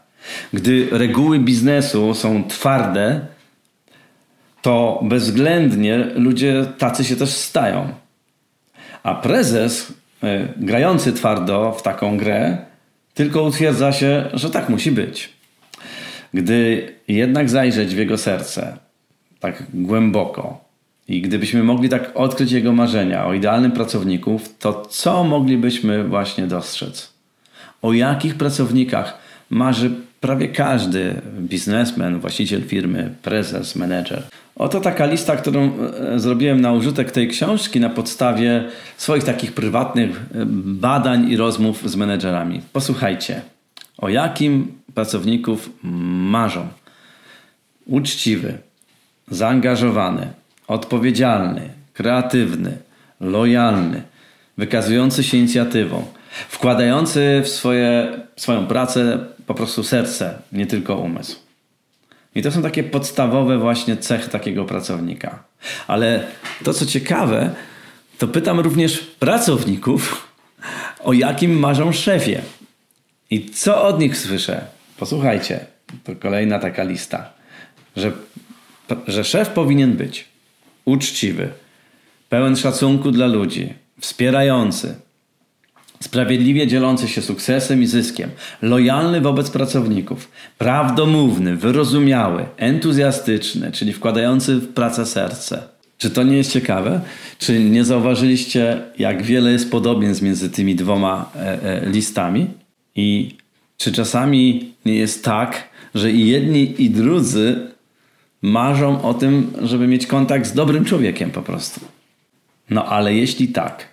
Gdy 0.52 0.88
reguły 0.90 1.38
biznesu 1.38 2.14
są 2.14 2.44
twarde, 2.48 3.20
to 4.62 5.00
bezwzględnie 5.02 5.98
ludzie 6.14 6.66
tacy 6.78 7.04
się 7.04 7.16
też 7.16 7.30
stają. 7.30 7.88
A 9.02 9.14
prezes, 9.14 9.92
e, 10.22 10.48
grający 10.56 11.12
twardo 11.12 11.72
w 11.72 11.82
taką 11.82 12.16
grę, 12.16 12.58
tylko 13.14 13.42
utwierdza 13.42 13.92
się, 13.92 14.24
że 14.32 14.50
tak 14.50 14.68
musi 14.68 14.92
być. 14.92 15.35
Gdy 16.36 16.88
jednak 17.08 17.50
zajrzeć 17.50 17.94
w 17.94 17.98
jego 17.98 18.18
serce, 18.18 18.76
tak 19.40 19.62
głęboko, 19.74 20.64
i 21.08 21.22
gdybyśmy 21.22 21.62
mogli 21.62 21.88
tak 21.88 22.10
odkryć 22.14 22.52
jego 22.52 22.72
marzenia 22.72 23.26
o 23.26 23.34
idealnym 23.34 23.72
pracowniku, 23.72 24.40
to 24.58 24.86
co 24.90 25.24
moglibyśmy 25.24 26.04
właśnie 26.04 26.46
dostrzec? 26.46 27.12
O 27.82 27.92
jakich 27.92 28.34
pracownikach 28.34 29.18
marzy 29.50 29.90
prawie 30.20 30.48
każdy 30.48 31.14
biznesmen, 31.40 32.20
właściciel 32.20 32.62
firmy, 32.62 33.14
prezes, 33.22 33.76
menedżer? 33.76 34.22
Oto 34.56 34.80
taka 34.80 35.06
lista, 35.06 35.36
którą 35.36 35.70
e, 36.14 36.18
zrobiłem 36.18 36.60
na 36.60 36.72
użytek 36.72 37.10
tej 37.10 37.28
książki 37.28 37.80
na 37.80 37.90
podstawie 37.90 38.64
swoich 38.96 39.24
takich 39.24 39.52
prywatnych 39.52 40.10
e, 40.10 40.46
badań 40.64 41.30
i 41.30 41.36
rozmów 41.36 41.90
z 41.90 41.96
menedżerami. 41.96 42.60
Posłuchajcie, 42.72 43.40
o 43.98 44.08
jakim 44.08 44.72
pracowników 44.94 45.70
marzą. 45.82 46.68
Uczciwy, 47.86 48.58
zaangażowany, 49.30 50.32
odpowiedzialny, 50.68 51.70
kreatywny, 51.92 52.78
lojalny, 53.20 54.02
wykazujący 54.58 55.24
się 55.24 55.36
inicjatywą, 55.36 56.04
wkładający 56.48 57.42
w 57.44 57.48
swoje, 57.48 58.20
swoją 58.36 58.66
pracę 58.66 59.18
po 59.46 59.54
prostu 59.54 59.82
serce, 59.82 60.38
nie 60.52 60.66
tylko 60.66 60.96
umysł. 60.96 61.36
I 62.34 62.42
to 62.42 62.52
są 62.52 62.62
takie 62.62 62.82
podstawowe 62.84 63.58
właśnie 63.58 63.96
cechy 63.96 64.30
takiego 64.30 64.64
pracownika. 64.64 65.42
Ale 65.86 66.26
to, 66.64 66.74
co 66.74 66.86
ciekawe, 66.86 67.54
to 68.18 68.28
pytam 68.28 68.60
również 68.60 68.98
pracowników, 68.98 70.28
o 71.04 71.12
jakim 71.12 71.58
marzą 71.58 71.92
szefie. 71.92 72.42
I 73.30 73.50
co 73.50 73.84
od 73.84 74.00
nich 74.00 74.16
słyszę? 74.18 74.64
Posłuchajcie, 74.98 75.66
to 76.04 76.16
kolejna 76.16 76.58
taka 76.58 76.82
lista, 76.82 77.32
że 77.96 78.12
że 79.06 79.24
szef 79.24 79.48
powinien 79.48 79.92
być 79.92 80.24
uczciwy, 80.84 81.48
pełen 82.28 82.56
szacunku 82.56 83.10
dla 83.10 83.26
ludzi, 83.26 83.74
wspierający, 84.00 84.94
sprawiedliwie 86.00 86.66
dzielący 86.66 87.08
się 87.08 87.22
sukcesem 87.22 87.82
i 87.82 87.86
zyskiem, 87.86 88.30
lojalny 88.62 89.20
wobec 89.20 89.50
pracowników, 89.50 90.30
prawdomówny, 90.58 91.56
wyrozumiały, 91.56 92.44
entuzjastyczny, 92.56 93.72
czyli 93.72 93.92
wkładający 93.92 94.56
w 94.56 94.74
pracę 94.74 95.06
serce. 95.06 95.62
Czy 95.98 96.10
to 96.10 96.22
nie 96.22 96.36
jest 96.36 96.52
ciekawe? 96.52 97.00
Czy 97.38 97.60
nie 97.60 97.84
zauważyliście, 97.84 98.82
jak 98.98 99.22
wiele 99.22 99.52
jest 99.52 99.70
podobieństw 99.70 100.22
między 100.22 100.50
tymi 100.50 100.74
dwoma 100.74 101.30
e, 101.36 101.62
e, 101.62 101.90
listami? 101.90 102.46
I 102.96 103.36
czy 103.76 103.92
czasami 103.92 104.74
nie 104.84 104.94
jest 104.94 105.24
tak, 105.24 105.68
że 105.94 106.12
i 106.12 106.26
jedni, 106.26 106.82
i 106.82 106.90
drudzy 106.90 107.70
marzą 108.42 109.02
o 109.02 109.14
tym, 109.14 109.52
żeby 109.62 109.86
mieć 109.86 110.06
kontakt 110.06 110.46
z 110.46 110.52
dobrym 110.52 110.84
człowiekiem 110.84 111.30
po 111.30 111.42
prostu? 111.42 111.80
No 112.70 112.84
ale 112.84 113.14
jeśli 113.14 113.48
tak, 113.48 113.88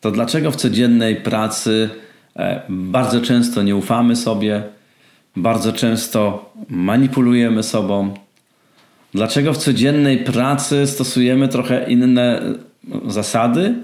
to 0.00 0.10
dlaczego 0.10 0.50
w 0.50 0.56
codziennej 0.56 1.16
pracy 1.16 1.90
e, 2.36 2.62
bardzo 2.68 3.20
często 3.20 3.62
nie 3.62 3.76
ufamy 3.76 4.16
sobie, 4.16 4.62
bardzo 5.36 5.72
często 5.72 6.52
manipulujemy 6.68 7.62
sobą? 7.62 8.14
Dlaczego 9.14 9.52
w 9.52 9.58
codziennej 9.58 10.18
pracy 10.18 10.86
stosujemy 10.86 11.48
trochę 11.48 11.90
inne 11.90 12.42
zasady, 13.06 13.74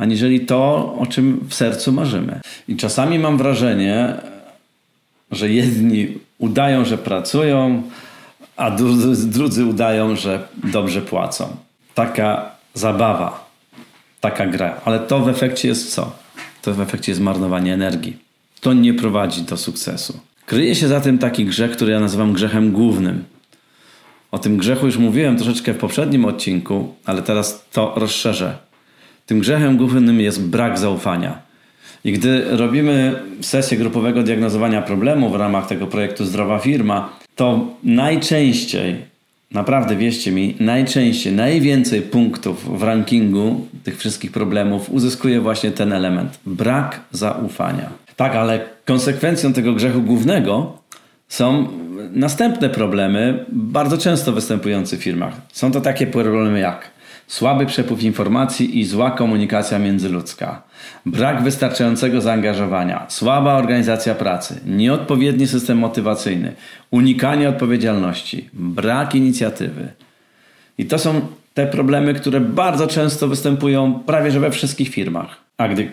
aniżeli 0.00 0.40
to, 0.40 0.94
o 0.98 1.06
czym 1.06 1.40
w 1.48 1.54
sercu 1.54 1.92
marzymy? 1.92 2.40
I 2.68 2.76
czasami 2.76 3.18
mam 3.18 3.38
wrażenie, 3.38 4.14
że 5.30 5.50
jedni 5.50 6.08
udają, 6.38 6.84
że 6.84 6.98
pracują, 6.98 7.82
a 8.56 8.70
drudzy, 8.70 9.30
drudzy 9.30 9.64
udają, 9.64 10.16
że 10.16 10.48
dobrze 10.64 11.02
płacą. 11.02 11.56
Taka 11.94 12.50
zabawa 12.74 13.50
taka 14.20 14.46
gra. 14.46 14.80
Ale 14.84 14.98
to 14.98 15.20
w 15.20 15.28
efekcie 15.28 15.68
jest 15.68 15.94
co? 15.94 16.12
To 16.62 16.74
w 16.74 16.80
efekcie 16.80 17.12
jest 17.12 17.20
marnowanie 17.20 17.74
energii. 17.74 18.16
To 18.60 18.72
nie 18.72 18.94
prowadzi 18.94 19.42
do 19.42 19.56
sukcesu. 19.56 20.20
Kryje 20.46 20.74
się 20.74 20.88
za 20.88 21.00
tym 21.00 21.18
taki 21.18 21.44
grzech, 21.44 21.70
który 21.70 21.92
ja 21.92 22.00
nazywam 22.00 22.32
grzechem 22.32 22.72
głównym. 22.72 23.24
O 24.30 24.38
tym 24.38 24.56
grzechu 24.56 24.86
już 24.86 24.96
mówiłem 24.96 25.36
troszeczkę 25.36 25.74
w 25.74 25.78
poprzednim 25.78 26.24
odcinku, 26.24 26.94
ale 27.04 27.22
teraz 27.22 27.64
to 27.72 27.92
rozszerzę. 27.96 28.58
Tym 29.30 29.40
grzechem 29.40 29.76
głównym 29.76 30.20
jest 30.20 30.42
brak 30.42 30.78
zaufania. 30.78 31.38
I 32.04 32.12
gdy 32.12 32.44
robimy 32.56 33.22
sesję 33.40 33.78
grupowego 33.78 34.22
diagnozowania 34.22 34.82
problemu 34.82 35.30
w 35.30 35.34
ramach 35.34 35.66
tego 35.66 35.86
projektu 35.86 36.24
Zdrowa 36.24 36.58
Firma, 36.58 37.08
to 37.36 37.66
najczęściej 37.84 38.96
naprawdę 39.50 39.96
wierzcie 39.96 40.32
mi, 40.32 40.56
najczęściej, 40.60 41.32
najwięcej 41.32 42.02
punktów 42.02 42.78
w 42.78 42.82
rankingu 42.82 43.66
tych 43.84 43.98
wszystkich 43.98 44.32
problemów 44.32 44.90
uzyskuje 44.90 45.40
właśnie 45.40 45.70
ten 45.70 45.92
element 45.92 46.38
brak 46.46 47.00
zaufania. 47.12 47.90
Tak, 48.16 48.34
ale 48.34 48.60
konsekwencją 48.84 49.52
tego 49.52 49.72
grzechu 49.72 50.02
głównego 50.02 50.78
są 51.28 51.68
następne 52.12 52.68
problemy, 52.68 53.44
bardzo 53.48 53.98
często 53.98 54.32
występujące 54.32 54.96
w 54.96 55.02
firmach. 55.02 55.34
Są 55.52 55.72
to 55.72 55.80
takie 55.80 56.06
problemy 56.06 56.60
jak 56.60 56.99
słaby 57.30 57.66
przepływ 57.66 58.02
informacji 58.02 58.78
i 58.78 58.84
zła 58.84 59.10
komunikacja 59.10 59.78
międzyludzka, 59.78 60.62
brak 61.06 61.42
wystarczającego 61.42 62.20
zaangażowania, 62.20 63.06
słaba 63.08 63.54
organizacja 63.54 64.14
pracy, 64.14 64.60
nieodpowiedni 64.66 65.46
system 65.46 65.78
motywacyjny, 65.78 66.52
unikanie 66.90 67.48
odpowiedzialności, 67.48 68.48
brak 68.52 69.14
inicjatywy. 69.14 69.88
I 70.78 70.84
to 70.86 70.98
są 70.98 71.20
te 71.54 71.66
problemy, 71.66 72.14
które 72.14 72.40
bardzo 72.40 72.86
często 72.86 73.28
występują 73.28 74.00
prawie 74.06 74.30
że 74.30 74.40
we 74.40 74.50
wszystkich 74.50 74.88
firmach. 74.88 75.36
A 75.58 75.68
gdy 75.68 75.90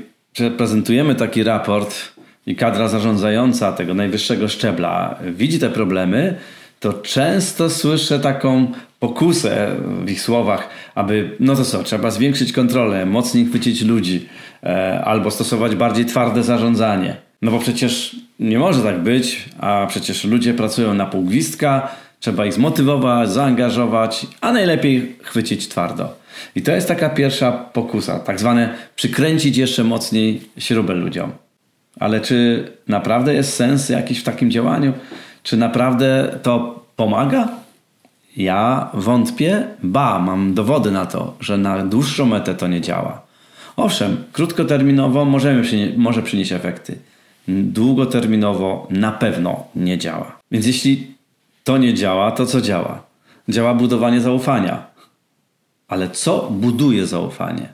prezentujemy 0.57 1.15
taki 1.15 1.43
raport 1.43 1.95
i 2.45 2.55
kadra 2.55 2.87
zarządzająca 2.87 3.71
tego 3.71 3.93
najwyższego 3.93 4.47
szczebla 4.47 5.19
widzi 5.33 5.59
te 5.59 5.69
problemy, 5.69 6.35
to 6.79 6.93
często 6.93 7.69
słyszę 7.69 8.19
taką 8.19 8.67
pokusę 8.99 9.75
w 10.05 10.09
ich 10.09 10.21
słowach, 10.21 10.69
aby, 10.95 11.35
no 11.39 11.55
to 11.55 11.65
co, 11.65 11.83
trzeba 11.83 12.11
zwiększyć 12.11 12.53
kontrolę, 12.53 13.05
mocniej 13.05 13.45
chwycić 13.45 13.81
ludzi, 13.81 14.29
e, 14.63 15.01
albo 15.05 15.31
stosować 15.31 15.75
bardziej 15.75 16.05
twarde 16.05 16.43
zarządzanie. 16.43 17.15
No 17.41 17.51
bo 17.51 17.59
przecież 17.59 18.15
nie 18.39 18.59
może 18.59 18.81
tak 18.81 18.99
być, 18.99 19.45
a 19.59 19.85
przecież 19.89 20.23
ludzie 20.23 20.53
pracują 20.53 20.93
na 20.93 21.05
pół 21.05 21.23
gwizdka, 21.23 21.87
trzeba 22.19 22.45
ich 22.45 22.53
zmotywować, 22.53 23.29
zaangażować, 23.29 24.27
a 24.41 24.51
najlepiej 24.51 25.15
chwycić 25.23 25.67
twardo. 25.67 26.17
I 26.55 26.61
to 26.61 26.71
jest 26.71 26.87
taka 26.87 27.09
pierwsza 27.09 27.51
pokusa, 27.51 28.19
tak 28.19 28.39
zwane 28.39 28.75
przykręcić 28.95 29.57
jeszcze 29.57 29.83
mocniej 29.83 30.41
śrubę 30.57 30.93
ludziom. 30.93 31.31
Ale 31.99 32.21
czy 32.21 32.67
naprawdę 32.87 33.33
jest 33.33 33.53
sens 33.53 33.89
jakiś 33.89 34.19
w 34.19 34.23
takim 34.23 34.51
działaniu? 34.51 34.93
Czy 35.47 35.57
naprawdę 35.57 36.39
to 36.43 36.83
pomaga? 36.95 37.47
Ja 38.37 38.89
wątpię, 38.93 39.67
ba, 39.83 40.19
mam 40.19 40.53
dowody 40.53 40.91
na 40.91 41.05
to, 41.05 41.33
że 41.39 41.57
na 41.57 41.85
dłuższą 41.85 42.25
metę 42.25 42.55
to 42.55 42.67
nie 42.67 42.81
działa. 42.81 43.21
Owszem, 43.75 44.23
krótkoterminowo 44.33 45.25
możemy, 45.25 45.63
może 45.97 46.21
przynieść 46.21 46.51
efekty. 46.51 46.97
Długoterminowo 47.47 48.87
na 48.89 49.11
pewno 49.11 49.63
nie 49.75 49.97
działa. 49.97 50.39
Więc 50.51 50.65
jeśli 50.65 51.15
to 51.63 51.77
nie 51.77 51.93
działa, 51.93 52.31
to 52.31 52.45
co 52.45 52.61
działa? 52.61 53.03
Działa 53.49 53.73
budowanie 53.73 54.21
zaufania. 54.21 54.87
Ale 55.87 56.09
co 56.09 56.47
buduje 56.51 57.07
zaufanie? 57.07 57.69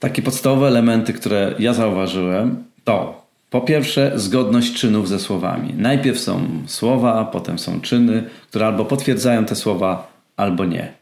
Takie 0.00 0.22
podstawowe 0.22 0.68
elementy, 0.68 1.12
które 1.12 1.54
ja 1.58 1.74
zauważyłem, 1.74 2.64
to 2.84 3.23
po 3.54 3.60
pierwsze, 3.60 4.12
zgodność 4.14 4.72
czynów 4.72 5.08
ze 5.08 5.18
słowami. 5.18 5.74
Najpierw 5.76 6.20
są 6.20 6.48
słowa, 6.66 7.24
potem 7.24 7.58
są 7.58 7.80
czyny, 7.80 8.24
które 8.48 8.66
albo 8.66 8.84
potwierdzają 8.84 9.44
te 9.44 9.56
słowa, 9.56 10.12
albo 10.36 10.64
nie. 10.64 10.92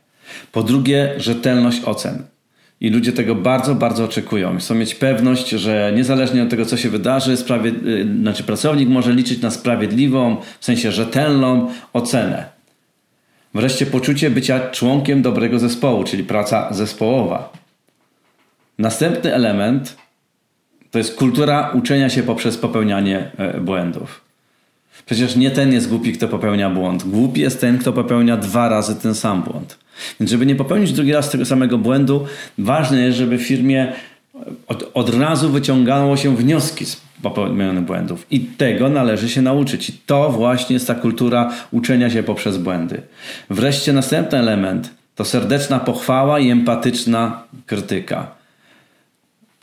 Po 0.53 0.63
drugie, 0.63 1.15
rzetelność 1.17 1.83
ocen. 1.85 2.23
I 2.81 2.91
ludzie 2.91 3.13
tego 3.13 3.35
bardzo, 3.35 3.75
bardzo 3.75 4.05
oczekują. 4.05 4.59
Chcą 4.59 4.75
mieć 4.75 4.95
pewność, 4.95 5.49
że 5.49 5.93
niezależnie 5.97 6.43
od 6.43 6.51
tego, 6.51 6.67
co 6.67 6.77
się 6.77 6.89
wydarzy, 6.91 7.33
y, 7.33 8.07
znaczy 8.21 8.43
pracownik 8.43 8.89
może 8.89 9.13
liczyć 9.13 9.43
na 9.43 9.51
sprawiedliwą, 9.51 10.37
w 10.61 10.65
sensie 10.65 10.93
rzetelną 10.93 11.71
ocenę. 11.93 12.45
Wreszcie 13.55 13.87
poczucie 13.87 14.31
bycia 14.31 14.71
członkiem 14.71 15.23
dobrego 15.23 15.59
zespołu, 15.59 16.05
czyli 16.05 16.25
praca 16.25 16.73
zespołowa. 16.73 17.53
Następny 18.79 19.35
element 19.35 19.97
to 20.93 20.99
jest 20.99 21.17
kultura 21.17 21.71
uczenia 21.75 22.11
się 22.11 22.23
poprzez 22.23 22.59
popełnianie 22.59 23.31
e, 23.39 23.61
błędów. 23.61 24.21
Przecież 25.07 25.37
nie 25.37 25.51
ten 25.51 25.73
jest 25.73 25.89
głupi, 25.89 26.13
kto 26.13 26.29
popełnia 26.29 26.71
błąd. 26.71 27.05
Głupi 27.05 27.41
jest 27.41 27.61
ten, 27.61 27.79
kto 27.79 27.93
popełnia 27.93 28.37
dwa 28.37 28.69
razy 28.69 28.97
ten 28.97 29.15
sam 29.15 29.43
błąd. 29.43 29.79
Więc 30.21 30.31
żeby 30.31 30.47
nie 30.47 30.55
popełnić 30.55 30.93
drugi 30.93 31.13
raz 31.13 31.31
tego 31.31 31.45
samego 31.45 31.79
błędu, 31.79 32.27
ważne 32.59 33.01
jest, 33.01 33.19
żeby 33.19 33.39
firmie 33.39 33.93
od, 34.67 34.91
od 34.95 35.15
razu 35.15 35.51
wyciągało 35.51 36.17
się 36.17 36.37
wnioski 36.37 36.87
z 36.87 37.01
popełnionych 37.23 37.85
błędów. 37.85 38.27
I 38.31 38.41
tego 38.41 38.89
należy 38.89 39.29
się 39.29 39.43
nauczyć. 39.43 39.89
I 39.89 39.93
to 40.07 40.31
właśnie 40.31 40.75
jest 40.75 40.87
ta 40.87 40.95
kultura 40.95 41.53
uczenia 41.71 42.11
się 42.11 42.23
poprzez 42.23 42.59
błędy. 42.59 43.03
Wreszcie 43.51 43.93
następny 43.93 44.39
element 44.39 44.91
to 45.15 45.25
serdeczna 45.25 45.79
pochwała 45.81 46.39
i 46.39 46.51
empatyczna 46.51 47.43
krytyka. 47.67 48.42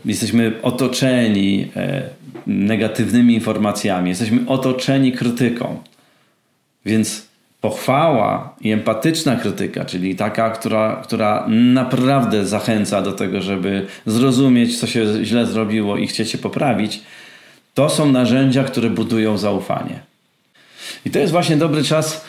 Jesteśmy 0.05 0.53
otoczeni 0.61 1.71
e, 1.75 2.01
negatywnymi 2.47 3.33
informacjami, 3.33 4.09
jesteśmy 4.09 4.39
otoczeni 4.47 5.11
krytyką. 5.11 5.83
Więc 6.85 7.29
pochwała 7.61 8.55
i 8.61 8.71
empatyczna 8.71 9.35
krytyka, 9.35 9.85
czyli 9.85 10.15
taka, 10.15 10.49
która, 10.49 11.01
która 11.03 11.45
naprawdę 11.47 12.45
zachęca 12.45 13.01
do 13.01 13.11
tego, 13.11 13.41
żeby 13.41 13.87
zrozumieć, 14.05 14.79
co 14.79 14.87
się 14.87 15.25
źle 15.25 15.45
zrobiło 15.45 15.97
i 15.97 16.07
chcieć 16.07 16.31
się 16.31 16.37
poprawić, 16.37 17.01
to 17.73 17.89
są 17.89 18.11
narzędzia, 18.11 18.63
które 18.63 18.89
budują 18.89 19.37
zaufanie. 19.37 19.99
I 21.05 21.09
to 21.09 21.19
jest 21.19 21.31
właśnie 21.31 21.57
dobry 21.57 21.83
czas, 21.83 22.25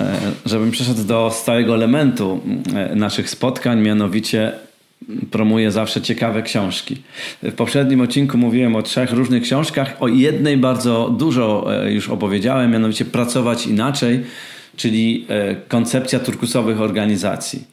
e, 0.00 0.16
żebym 0.46 0.70
przeszedł 0.70 1.04
do 1.04 1.30
stałego 1.34 1.74
elementu 1.74 2.40
e, 2.74 2.94
naszych 2.94 3.30
spotkań, 3.30 3.80
mianowicie 3.80 4.52
promuję 5.30 5.72
zawsze 5.72 6.02
ciekawe 6.02 6.42
książki. 6.42 6.96
W 7.42 7.52
poprzednim 7.52 8.00
odcinku 8.00 8.38
mówiłem 8.38 8.76
o 8.76 8.82
trzech 8.82 9.12
różnych 9.12 9.42
książkach. 9.42 9.96
O 10.00 10.08
jednej 10.08 10.56
bardzo 10.56 11.14
dużo 11.18 11.66
e, 11.84 11.92
już 11.92 12.08
opowiedziałem, 12.08 12.70
mianowicie 12.70 13.04
Pracować 13.04 13.66
inaczej, 13.66 14.24
czyli 14.76 15.26
e, 15.28 15.54
koncepcja 15.54 16.18
turkusowych 16.18 16.80
organizacji. 16.80 17.64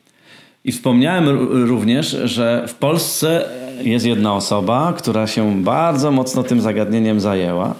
I 0.65 0.71
wspomniałem 0.71 1.29
również, 1.67 2.17
że 2.23 2.65
w 2.67 2.73
Polsce 2.73 3.49
jest 3.81 4.05
jedna 4.05 4.35
osoba, 4.35 4.93
która 4.97 5.27
się 5.27 5.63
bardzo 5.63 6.11
mocno 6.11 6.43
tym 6.43 6.61
zagadnieniem 6.61 7.19
zajęła. 7.19 7.75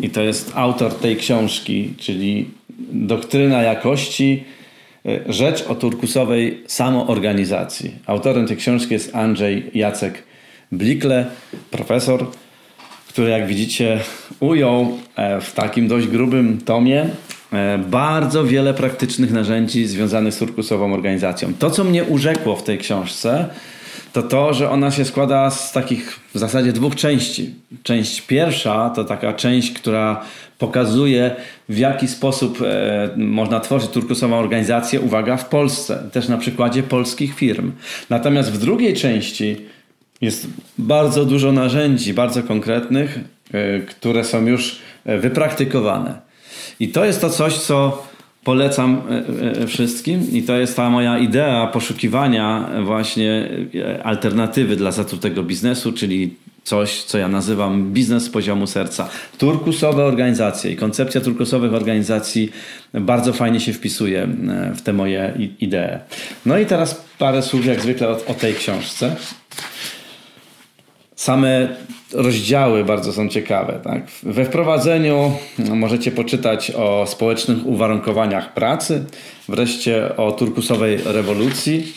i 0.00 0.10
to 0.10 0.22
jest 0.22 0.52
autor 0.54 0.94
tej 0.94 1.16
książki, 1.16 1.94
czyli 1.98 2.50
Doktryna 2.92 3.62
Jakości, 3.62 4.44
Rzecz 5.28 5.64
o 5.68 5.74
turkusowej 5.74 6.62
samoorganizacji. 6.66 7.94
Autorem 8.06 8.46
tej 8.46 8.56
książki 8.56 8.94
jest 8.94 9.14
Andrzej 9.14 9.70
Jacek 9.74 10.22
Blikle, 10.72 11.26
profesor, 11.70 12.26
który 13.08 13.30
jak 13.30 13.46
widzicie 13.46 14.00
ujął 14.40 14.98
e, 15.16 15.40
w 15.40 15.52
takim 15.52 15.88
dość 15.88 16.06
grubym 16.06 16.58
tomie 16.58 17.06
e, 17.52 17.78
bardzo 17.78 18.44
wiele 18.44 18.74
praktycznych 18.74 19.32
narzędzi 19.32 19.86
związanych 19.86 20.34
z 20.34 20.38
turkusową 20.38 20.94
organizacją. 20.94 21.54
To, 21.54 21.70
co 21.70 21.84
mnie 21.84 22.04
urzekło 22.04 22.56
w 22.56 22.62
tej 22.62 22.78
książce, 22.78 23.48
to 24.16 24.22
to, 24.22 24.54
że 24.54 24.70
ona 24.70 24.90
się 24.90 25.04
składa 25.04 25.50
z 25.50 25.72
takich 25.72 26.20
w 26.34 26.38
zasadzie 26.38 26.72
dwóch 26.72 26.94
części. 26.94 27.54
Część 27.82 28.20
pierwsza 28.20 28.90
to 28.90 29.04
taka 29.04 29.32
część, 29.32 29.72
która 29.72 30.24
pokazuje 30.58 31.36
w 31.68 31.78
jaki 31.78 32.08
sposób 32.08 32.62
e, 32.62 33.10
można 33.16 33.60
tworzyć 33.60 33.90
turkusową 33.90 34.38
organizację, 34.38 35.00
uwaga, 35.00 35.36
w 35.36 35.48
Polsce, 35.48 36.08
też 36.12 36.28
na 36.28 36.38
przykładzie 36.38 36.82
polskich 36.82 37.34
firm. 37.34 37.72
Natomiast 38.10 38.52
w 38.52 38.58
drugiej 38.58 38.94
części 38.94 39.56
jest 40.20 40.46
bardzo 40.78 41.24
dużo 41.24 41.52
narzędzi, 41.52 42.14
bardzo 42.14 42.42
konkretnych, 42.42 43.18
e, 43.52 43.80
które 43.80 44.24
są 44.24 44.46
już 44.46 44.78
e, 45.04 45.18
wypraktykowane. 45.18 46.14
I 46.80 46.88
to 46.88 47.04
jest 47.04 47.20
to 47.20 47.30
coś, 47.30 47.58
co 47.58 48.06
polecam 48.46 49.02
e, 49.10 49.62
e, 49.62 49.66
wszystkim 49.66 50.32
i 50.32 50.42
to 50.42 50.56
jest 50.56 50.76
ta 50.76 50.90
moja 50.90 51.18
idea 51.18 51.66
poszukiwania 51.66 52.70
właśnie 52.84 53.48
e, 53.74 54.02
alternatywy 54.02 54.76
dla 54.76 54.92
zatrutego 54.92 55.42
biznesu, 55.42 55.92
czyli 55.92 56.34
coś, 56.64 57.02
co 57.02 57.18
ja 57.18 57.28
nazywam 57.28 57.92
biznes 57.92 58.22
z 58.22 58.30
poziomu 58.30 58.66
serca. 58.66 59.08
Turkusowe 59.38 60.04
organizacje 60.04 60.72
i 60.72 60.76
koncepcja 60.76 61.20
turkusowych 61.20 61.74
organizacji 61.74 62.50
bardzo 62.94 63.32
fajnie 63.32 63.60
się 63.60 63.72
wpisuje 63.72 64.28
w 64.76 64.82
te 64.82 64.92
moje 64.92 65.38
idee. 65.60 65.98
No 66.46 66.58
i 66.58 66.66
teraz 66.66 67.04
parę 67.18 67.42
słów 67.42 67.66
jak 67.66 67.80
zwykle 67.80 68.08
o, 68.08 68.12
o 68.26 68.34
tej 68.34 68.54
książce. 68.54 69.16
Same 71.16 71.68
rozdziały 72.12 72.84
bardzo 72.84 73.12
są 73.12 73.28
ciekawe. 73.28 73.80
Tak? 73.84 74.02
We 74.22 74.44
wprowadzeniu 74.44 75.32
możecie 75.58 76.10
poczytać 76.10 76.70
o 76.70 77.06
społecznych 77.06 77.66
uwarunkowaniach 77.66 78.54
pracy, 78.54 79.04
wreszcie 79.48 80.16
o 80.16 80.32
turkusowej 80.32 80.98
rewolucji. 81.04 81.92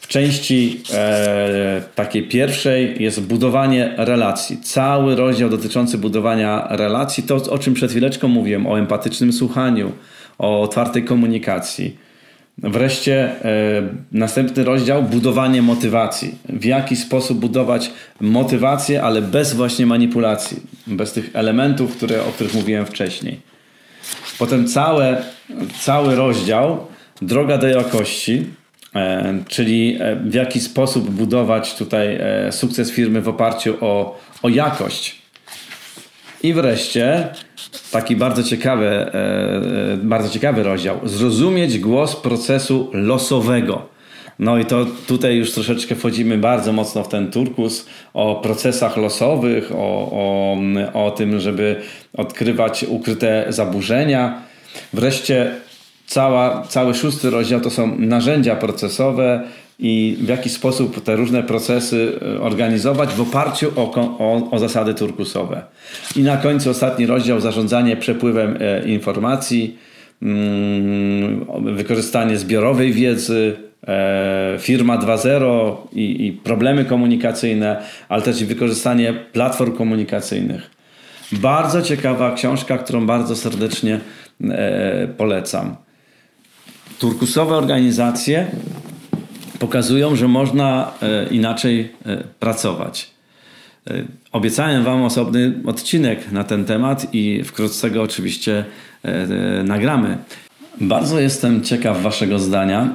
W 0.00 0.08
części 0.08 0.82
e, 0.94 1.82
takiej 1.94 2.28
pierwszej 2.28 3.02
jest 3.02 3.22
budowanie 3.22 3.94
relacji. 3.96 4.60
Cały 4.60 5.16
rozdział 5.16 5.50
dotyczący 5.50 5.98
budowania 5.98 6.66
relacji, 6.70 7.22
to 7.22 7.36
o 7.36 7.58
czym 7.58 7.74
przed 7.74 7.90
chwileczką 7.90 8.28
mówiłem, 8.28 8.66
o 8.66 8.78
empatycznym 8.78 9.32
słuchaniu, 9.32 9.92
o 10.38 10.62
otwartej 10.62 11.04
komunikacji 11.04 11.96
Wreszcie 12.58 13.44
e, 13.44 13.82
następny 14.12 14.64
rozdział 14.64 15.02
budowanie 15.02 15.62
motywacji. 15.62 16.34
W 16.48 16.64
jaki 16.64 16.96
sposób 16.96 17.38
budować 17.38 17.90
motywację, 18.20 19.02
ale 19.02 19.22
bez 19.22 19.54
właśnie 19.54 19.86
manipulacji, 19.86 20.60
bez 20.86 21.12
tych 21.12 21.30
elementów, 21.34 21.96
które, 21.96 22.24
o 22.24 22.32
których 22.32 22.54
mówiłem 22.54 22.86
wcześniej. 22.86 23.40
Potem 24.38 24.66
całe, 24.68 25.22
cały 25.80 26.14
rozdział 26.14 26.86
droga 27.22 27.58
do 27.58 27.68
jakości, 27.68 28.46
e, 28.94 29.34
czyli 29.48 29.96
e, 30.00 30.16
w 30.16 30.34
jaki 30.34 30.60
sposób 30.60 31.10
budować 31.10 31.74
tutaj 31.74 32.20
sukces 32.50 32.90
firmy 32.90 33.20
w 33.20 33.28
oparciu 33.28 33.76
o, 33.80 34.20
o 34.42 34.48
jakość. 34.48 35.21
I 36.42 36.54
wreszcie 36.54 37.28
taki 37.92 38.16
bardzo 38.16 38.42
ciekawy, 38.42 38.86
e, 38.86 39.14
e, 39.14 39.96
bardzo 39.96 40.28
ciekawy 40.28 40.62
rozdział. 40.62 41.00
Zrozumieć 41.04 41.78
głos 41.78 42.16
procesu 42.16 42.90
losowego. 42.92 43.92
No 44.38 44.58
i 44.58 44.64
to 44.64 44.86
tutaj 45.06 45.36
już 45.36 45.52
troszeczkę 45.52 45.94
wchodzimy 45.94 46.38
bardzo 46.38 46.72
mocno 46.72 47.04
w 47.04 47.08
ten 47.08 47.30
turkus 47.30 47.86
o 48.14 48.40
procesach 48.42 48.96
losowych, 48.96 49.72
o, 49.72 50.10
o, 50.12 50.56
o 51.04 51.10
tym, 51.10 51.40
żeby 51.40 51.80
odkrywać 52.16 52.84
ukryte 52.88 53.46
zaburzenia. 53.48 54.42
Wreszcie 54.92 55.50
cała, 56.06 56.62
cały 56.62 56.94
szósty 56.94 57.30
rozdział 57.30 57.60
to 57.60 57.70
są 57.70 57.98
narzędzia 57.98 58.56
procesowe, 58.56 59.48
i 59.78 60.16
w 60.20 60.28
jaki 60.28 60.50
sposób 60.50 61.04
te 61.04 61.16
różne 61.16 61.42
procesy 61.42 62.18
e, 62.36 62.40
organizować 62.40 63.10
w 63.10 63.20
oparciu 63.20 63.72
o, 63.76 63.94
o, 64.18 64.50
o 64.50 64.58
zasady 64.58 64.94
turkusowe. 64.94 65.62
I 66.16 66.22
na 66.22 66.36
końcu 66.36 66.70
ostatni 66.70 67.06
rozdział 67.06 67.40
zarządzanie 67.40 67.96
przepływem 67.96 68.58
e, 68.60 68.88
informacji, 68.88 69.78
mm, 70.22 71.46
wykorzystanie 71.76 72.36
zbiorowej 72.36 72.92
wiedzy, 72.92 73.56
e, 73.88 74.56
firma 74.60 74.98
2.0 74.98 75.76
i, 75.92 76.26
i 76.26 76.32
problemy 76.32 76.84
komunikacyjne, 76.84 77.82
ale 78.08 78.22
też 78.22 78.40
i 78.40 78.46
wykorzystanie 78.46 79.14
platform 79.32 79.72
komunikacyjnych. 79.72 80.70
Bardzo 81.32 81.82
ciekawa 81.82 82.34
książka, 82.34 82.78
którą 82.78 83.06
bardzo 83.06 83.36
serdecznie 83.36 84.00
polecam. 85.16 85.76
Turkusowe 86.98 87.56
organizacje 87.56 88.46
pokazują, 89.62 90.16
że 90.16 90.28
można 90.28 90.92
e, 91.02 91.26
inaczej 91.26 91.92
e, 92.06 92.16
pracować. 92.40 93.10
E, 93.90 94.04
obiecałem 94.32 94.84
Wam 94.84 95.02
osobny 95.02 95.52
odcinek 95.66 96.32
na 96.32 96.44
ten 96.44 96.64
temat 96.64 97.06
i 97.14 97.42
wkrótce 97.44 97.90
go 97.90 98.02
oczywiście 98.02 98.64
nagramy. 99.64 100.18
Bardzo 100.80 101.20
jestem 101.20 101.62
ciekaw 101.62 102.02
Waszego 102.02 102.38
zdania 102.38 102.88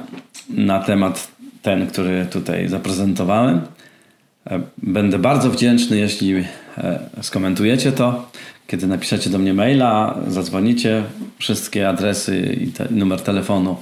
na 0.50 0.80
temat 0.80 1.28
ten, 1.62 1.86
który 1.86 2.26
tutaj 2.30 2.68
zaprezentowałem. 2.68 3.60
Będę 4.78 5.18
bardzo 5.18 5.50
wdzięczny, 5.50 5.96
jeśli 5.98 6.44
skomentujecie 7.22 7.92
to, 7.92 8.30
kiedy 8.66 8.86
napiszecie 8.86 9.30
do 9.30 9.38
mnie 9.38 9.54
maila, 9.54 10.18
zadzwonicie, 10.28 11.02
wszystkie 11.38 11.88
adresy 11.88 12.58
i 12.60 12.66
te, 12.66 12.86
numer 12.90 13.20
telefonu 13.20 13.76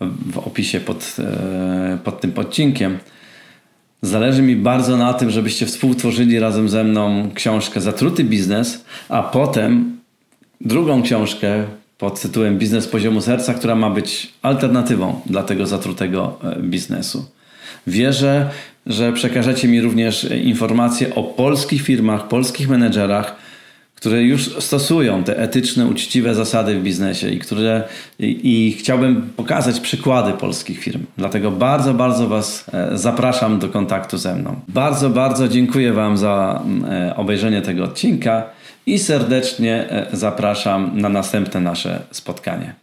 w 0.00 0.38
opisie 0.38 0.80
pod, 0.80 1.16
e, 1.18 1.98
pod 2.04 2.20
tym 2.20 2.32
odcinkiem. 2.36 2.98
Zależy 4.02 4.42
mi 4.42 4.56
bardzo 4.56 4.96
na 4.96 5.14
tym, 5.14 5.30
żebyście 5.30 5.66
współtworzyli 5.66 6.38
razem 6.38 6.68
ze 6.68 6.84
mną 6.84 7.30
książkę 7.34 7.80
Zatruty 7.80 8.24
Biznes, 8.24 8.84
a 9.08 9.22
potem 9.22 9.98
drugą 10.60 11.02
książkę 11.02 11.64
pod 11.98 12.20
tytułem 12.20 12.58
Biznes 12.58 12.88
poziomu 12.88 13.20
serca, 13.20 13.54
która 13.54 13.74
ma 13.74 13.90
być 13.90 14.32
alternatywą 14.42 15.20
dla 15.26 15.42
tego 15.42 15.66
zatrutego 15.66 16.38
e, 16.42 16.62
biznesu. 16.62 17.28
Wierzę, 17.86 18.50
że 18.86 19.12
przekażecie 19.12 19.68
mi 19.68 19.80
również 19.80 20.24
informacje 20.44 21.14
o 21.14 21.22
polskich 21.22 21.82
firmach, 21.82 22.28
polskich 22.28 22.68
menedżerach, 22.68 23.36
które 24.00 24.22
już 24.22 24.56
stosują 24.58 25.24
te 25.24 25.38
etyczne, 25.38 25.86
uczciwe 25.86 26.34
zasady 26.34 26.78
w 26.78 26.82
biznesie 26.82 27.28
i 27.28 27.38
które 27.38 27.82
i, 28.18 28.40
i, 28.42 28.72
chciałbym 28.72 29.30
pokazać 29.36 29.80
przykłady 29.80 30.32
polskich 30.32 30.78
firm. 30.78 31.04
Dlatego 31.16 31.50
bardzo, 31.50 31.94
bardzo 31.94 32.28
Was 32.28 32.66
e, 32.72 32.98
zapraszam 32.98 33.58
do 33.58 33.68
kontaktu 33.68 34.18
ze 34.18 34.34
mną. 34.34 34.60
Bardzo, 34.68 35.10
bardzo 35.10 35.48
dziękuję 35.48 35.92
Wam 35.92 36.18
za 36.18 36.62
e, 36.90 37.16
obejrzenie 37.16 37.62
tego 37.62 37.84
odcinka 37.84 38.42
i 38.86 38.98
serdecznie 38.98 39.90
e, 39.90 40.06
zapraszam 40.12 40.90
na 40.94 41.08
następne 41.08 41.60
nasze 41.60 42.00
spotkanie. 42.10 42.74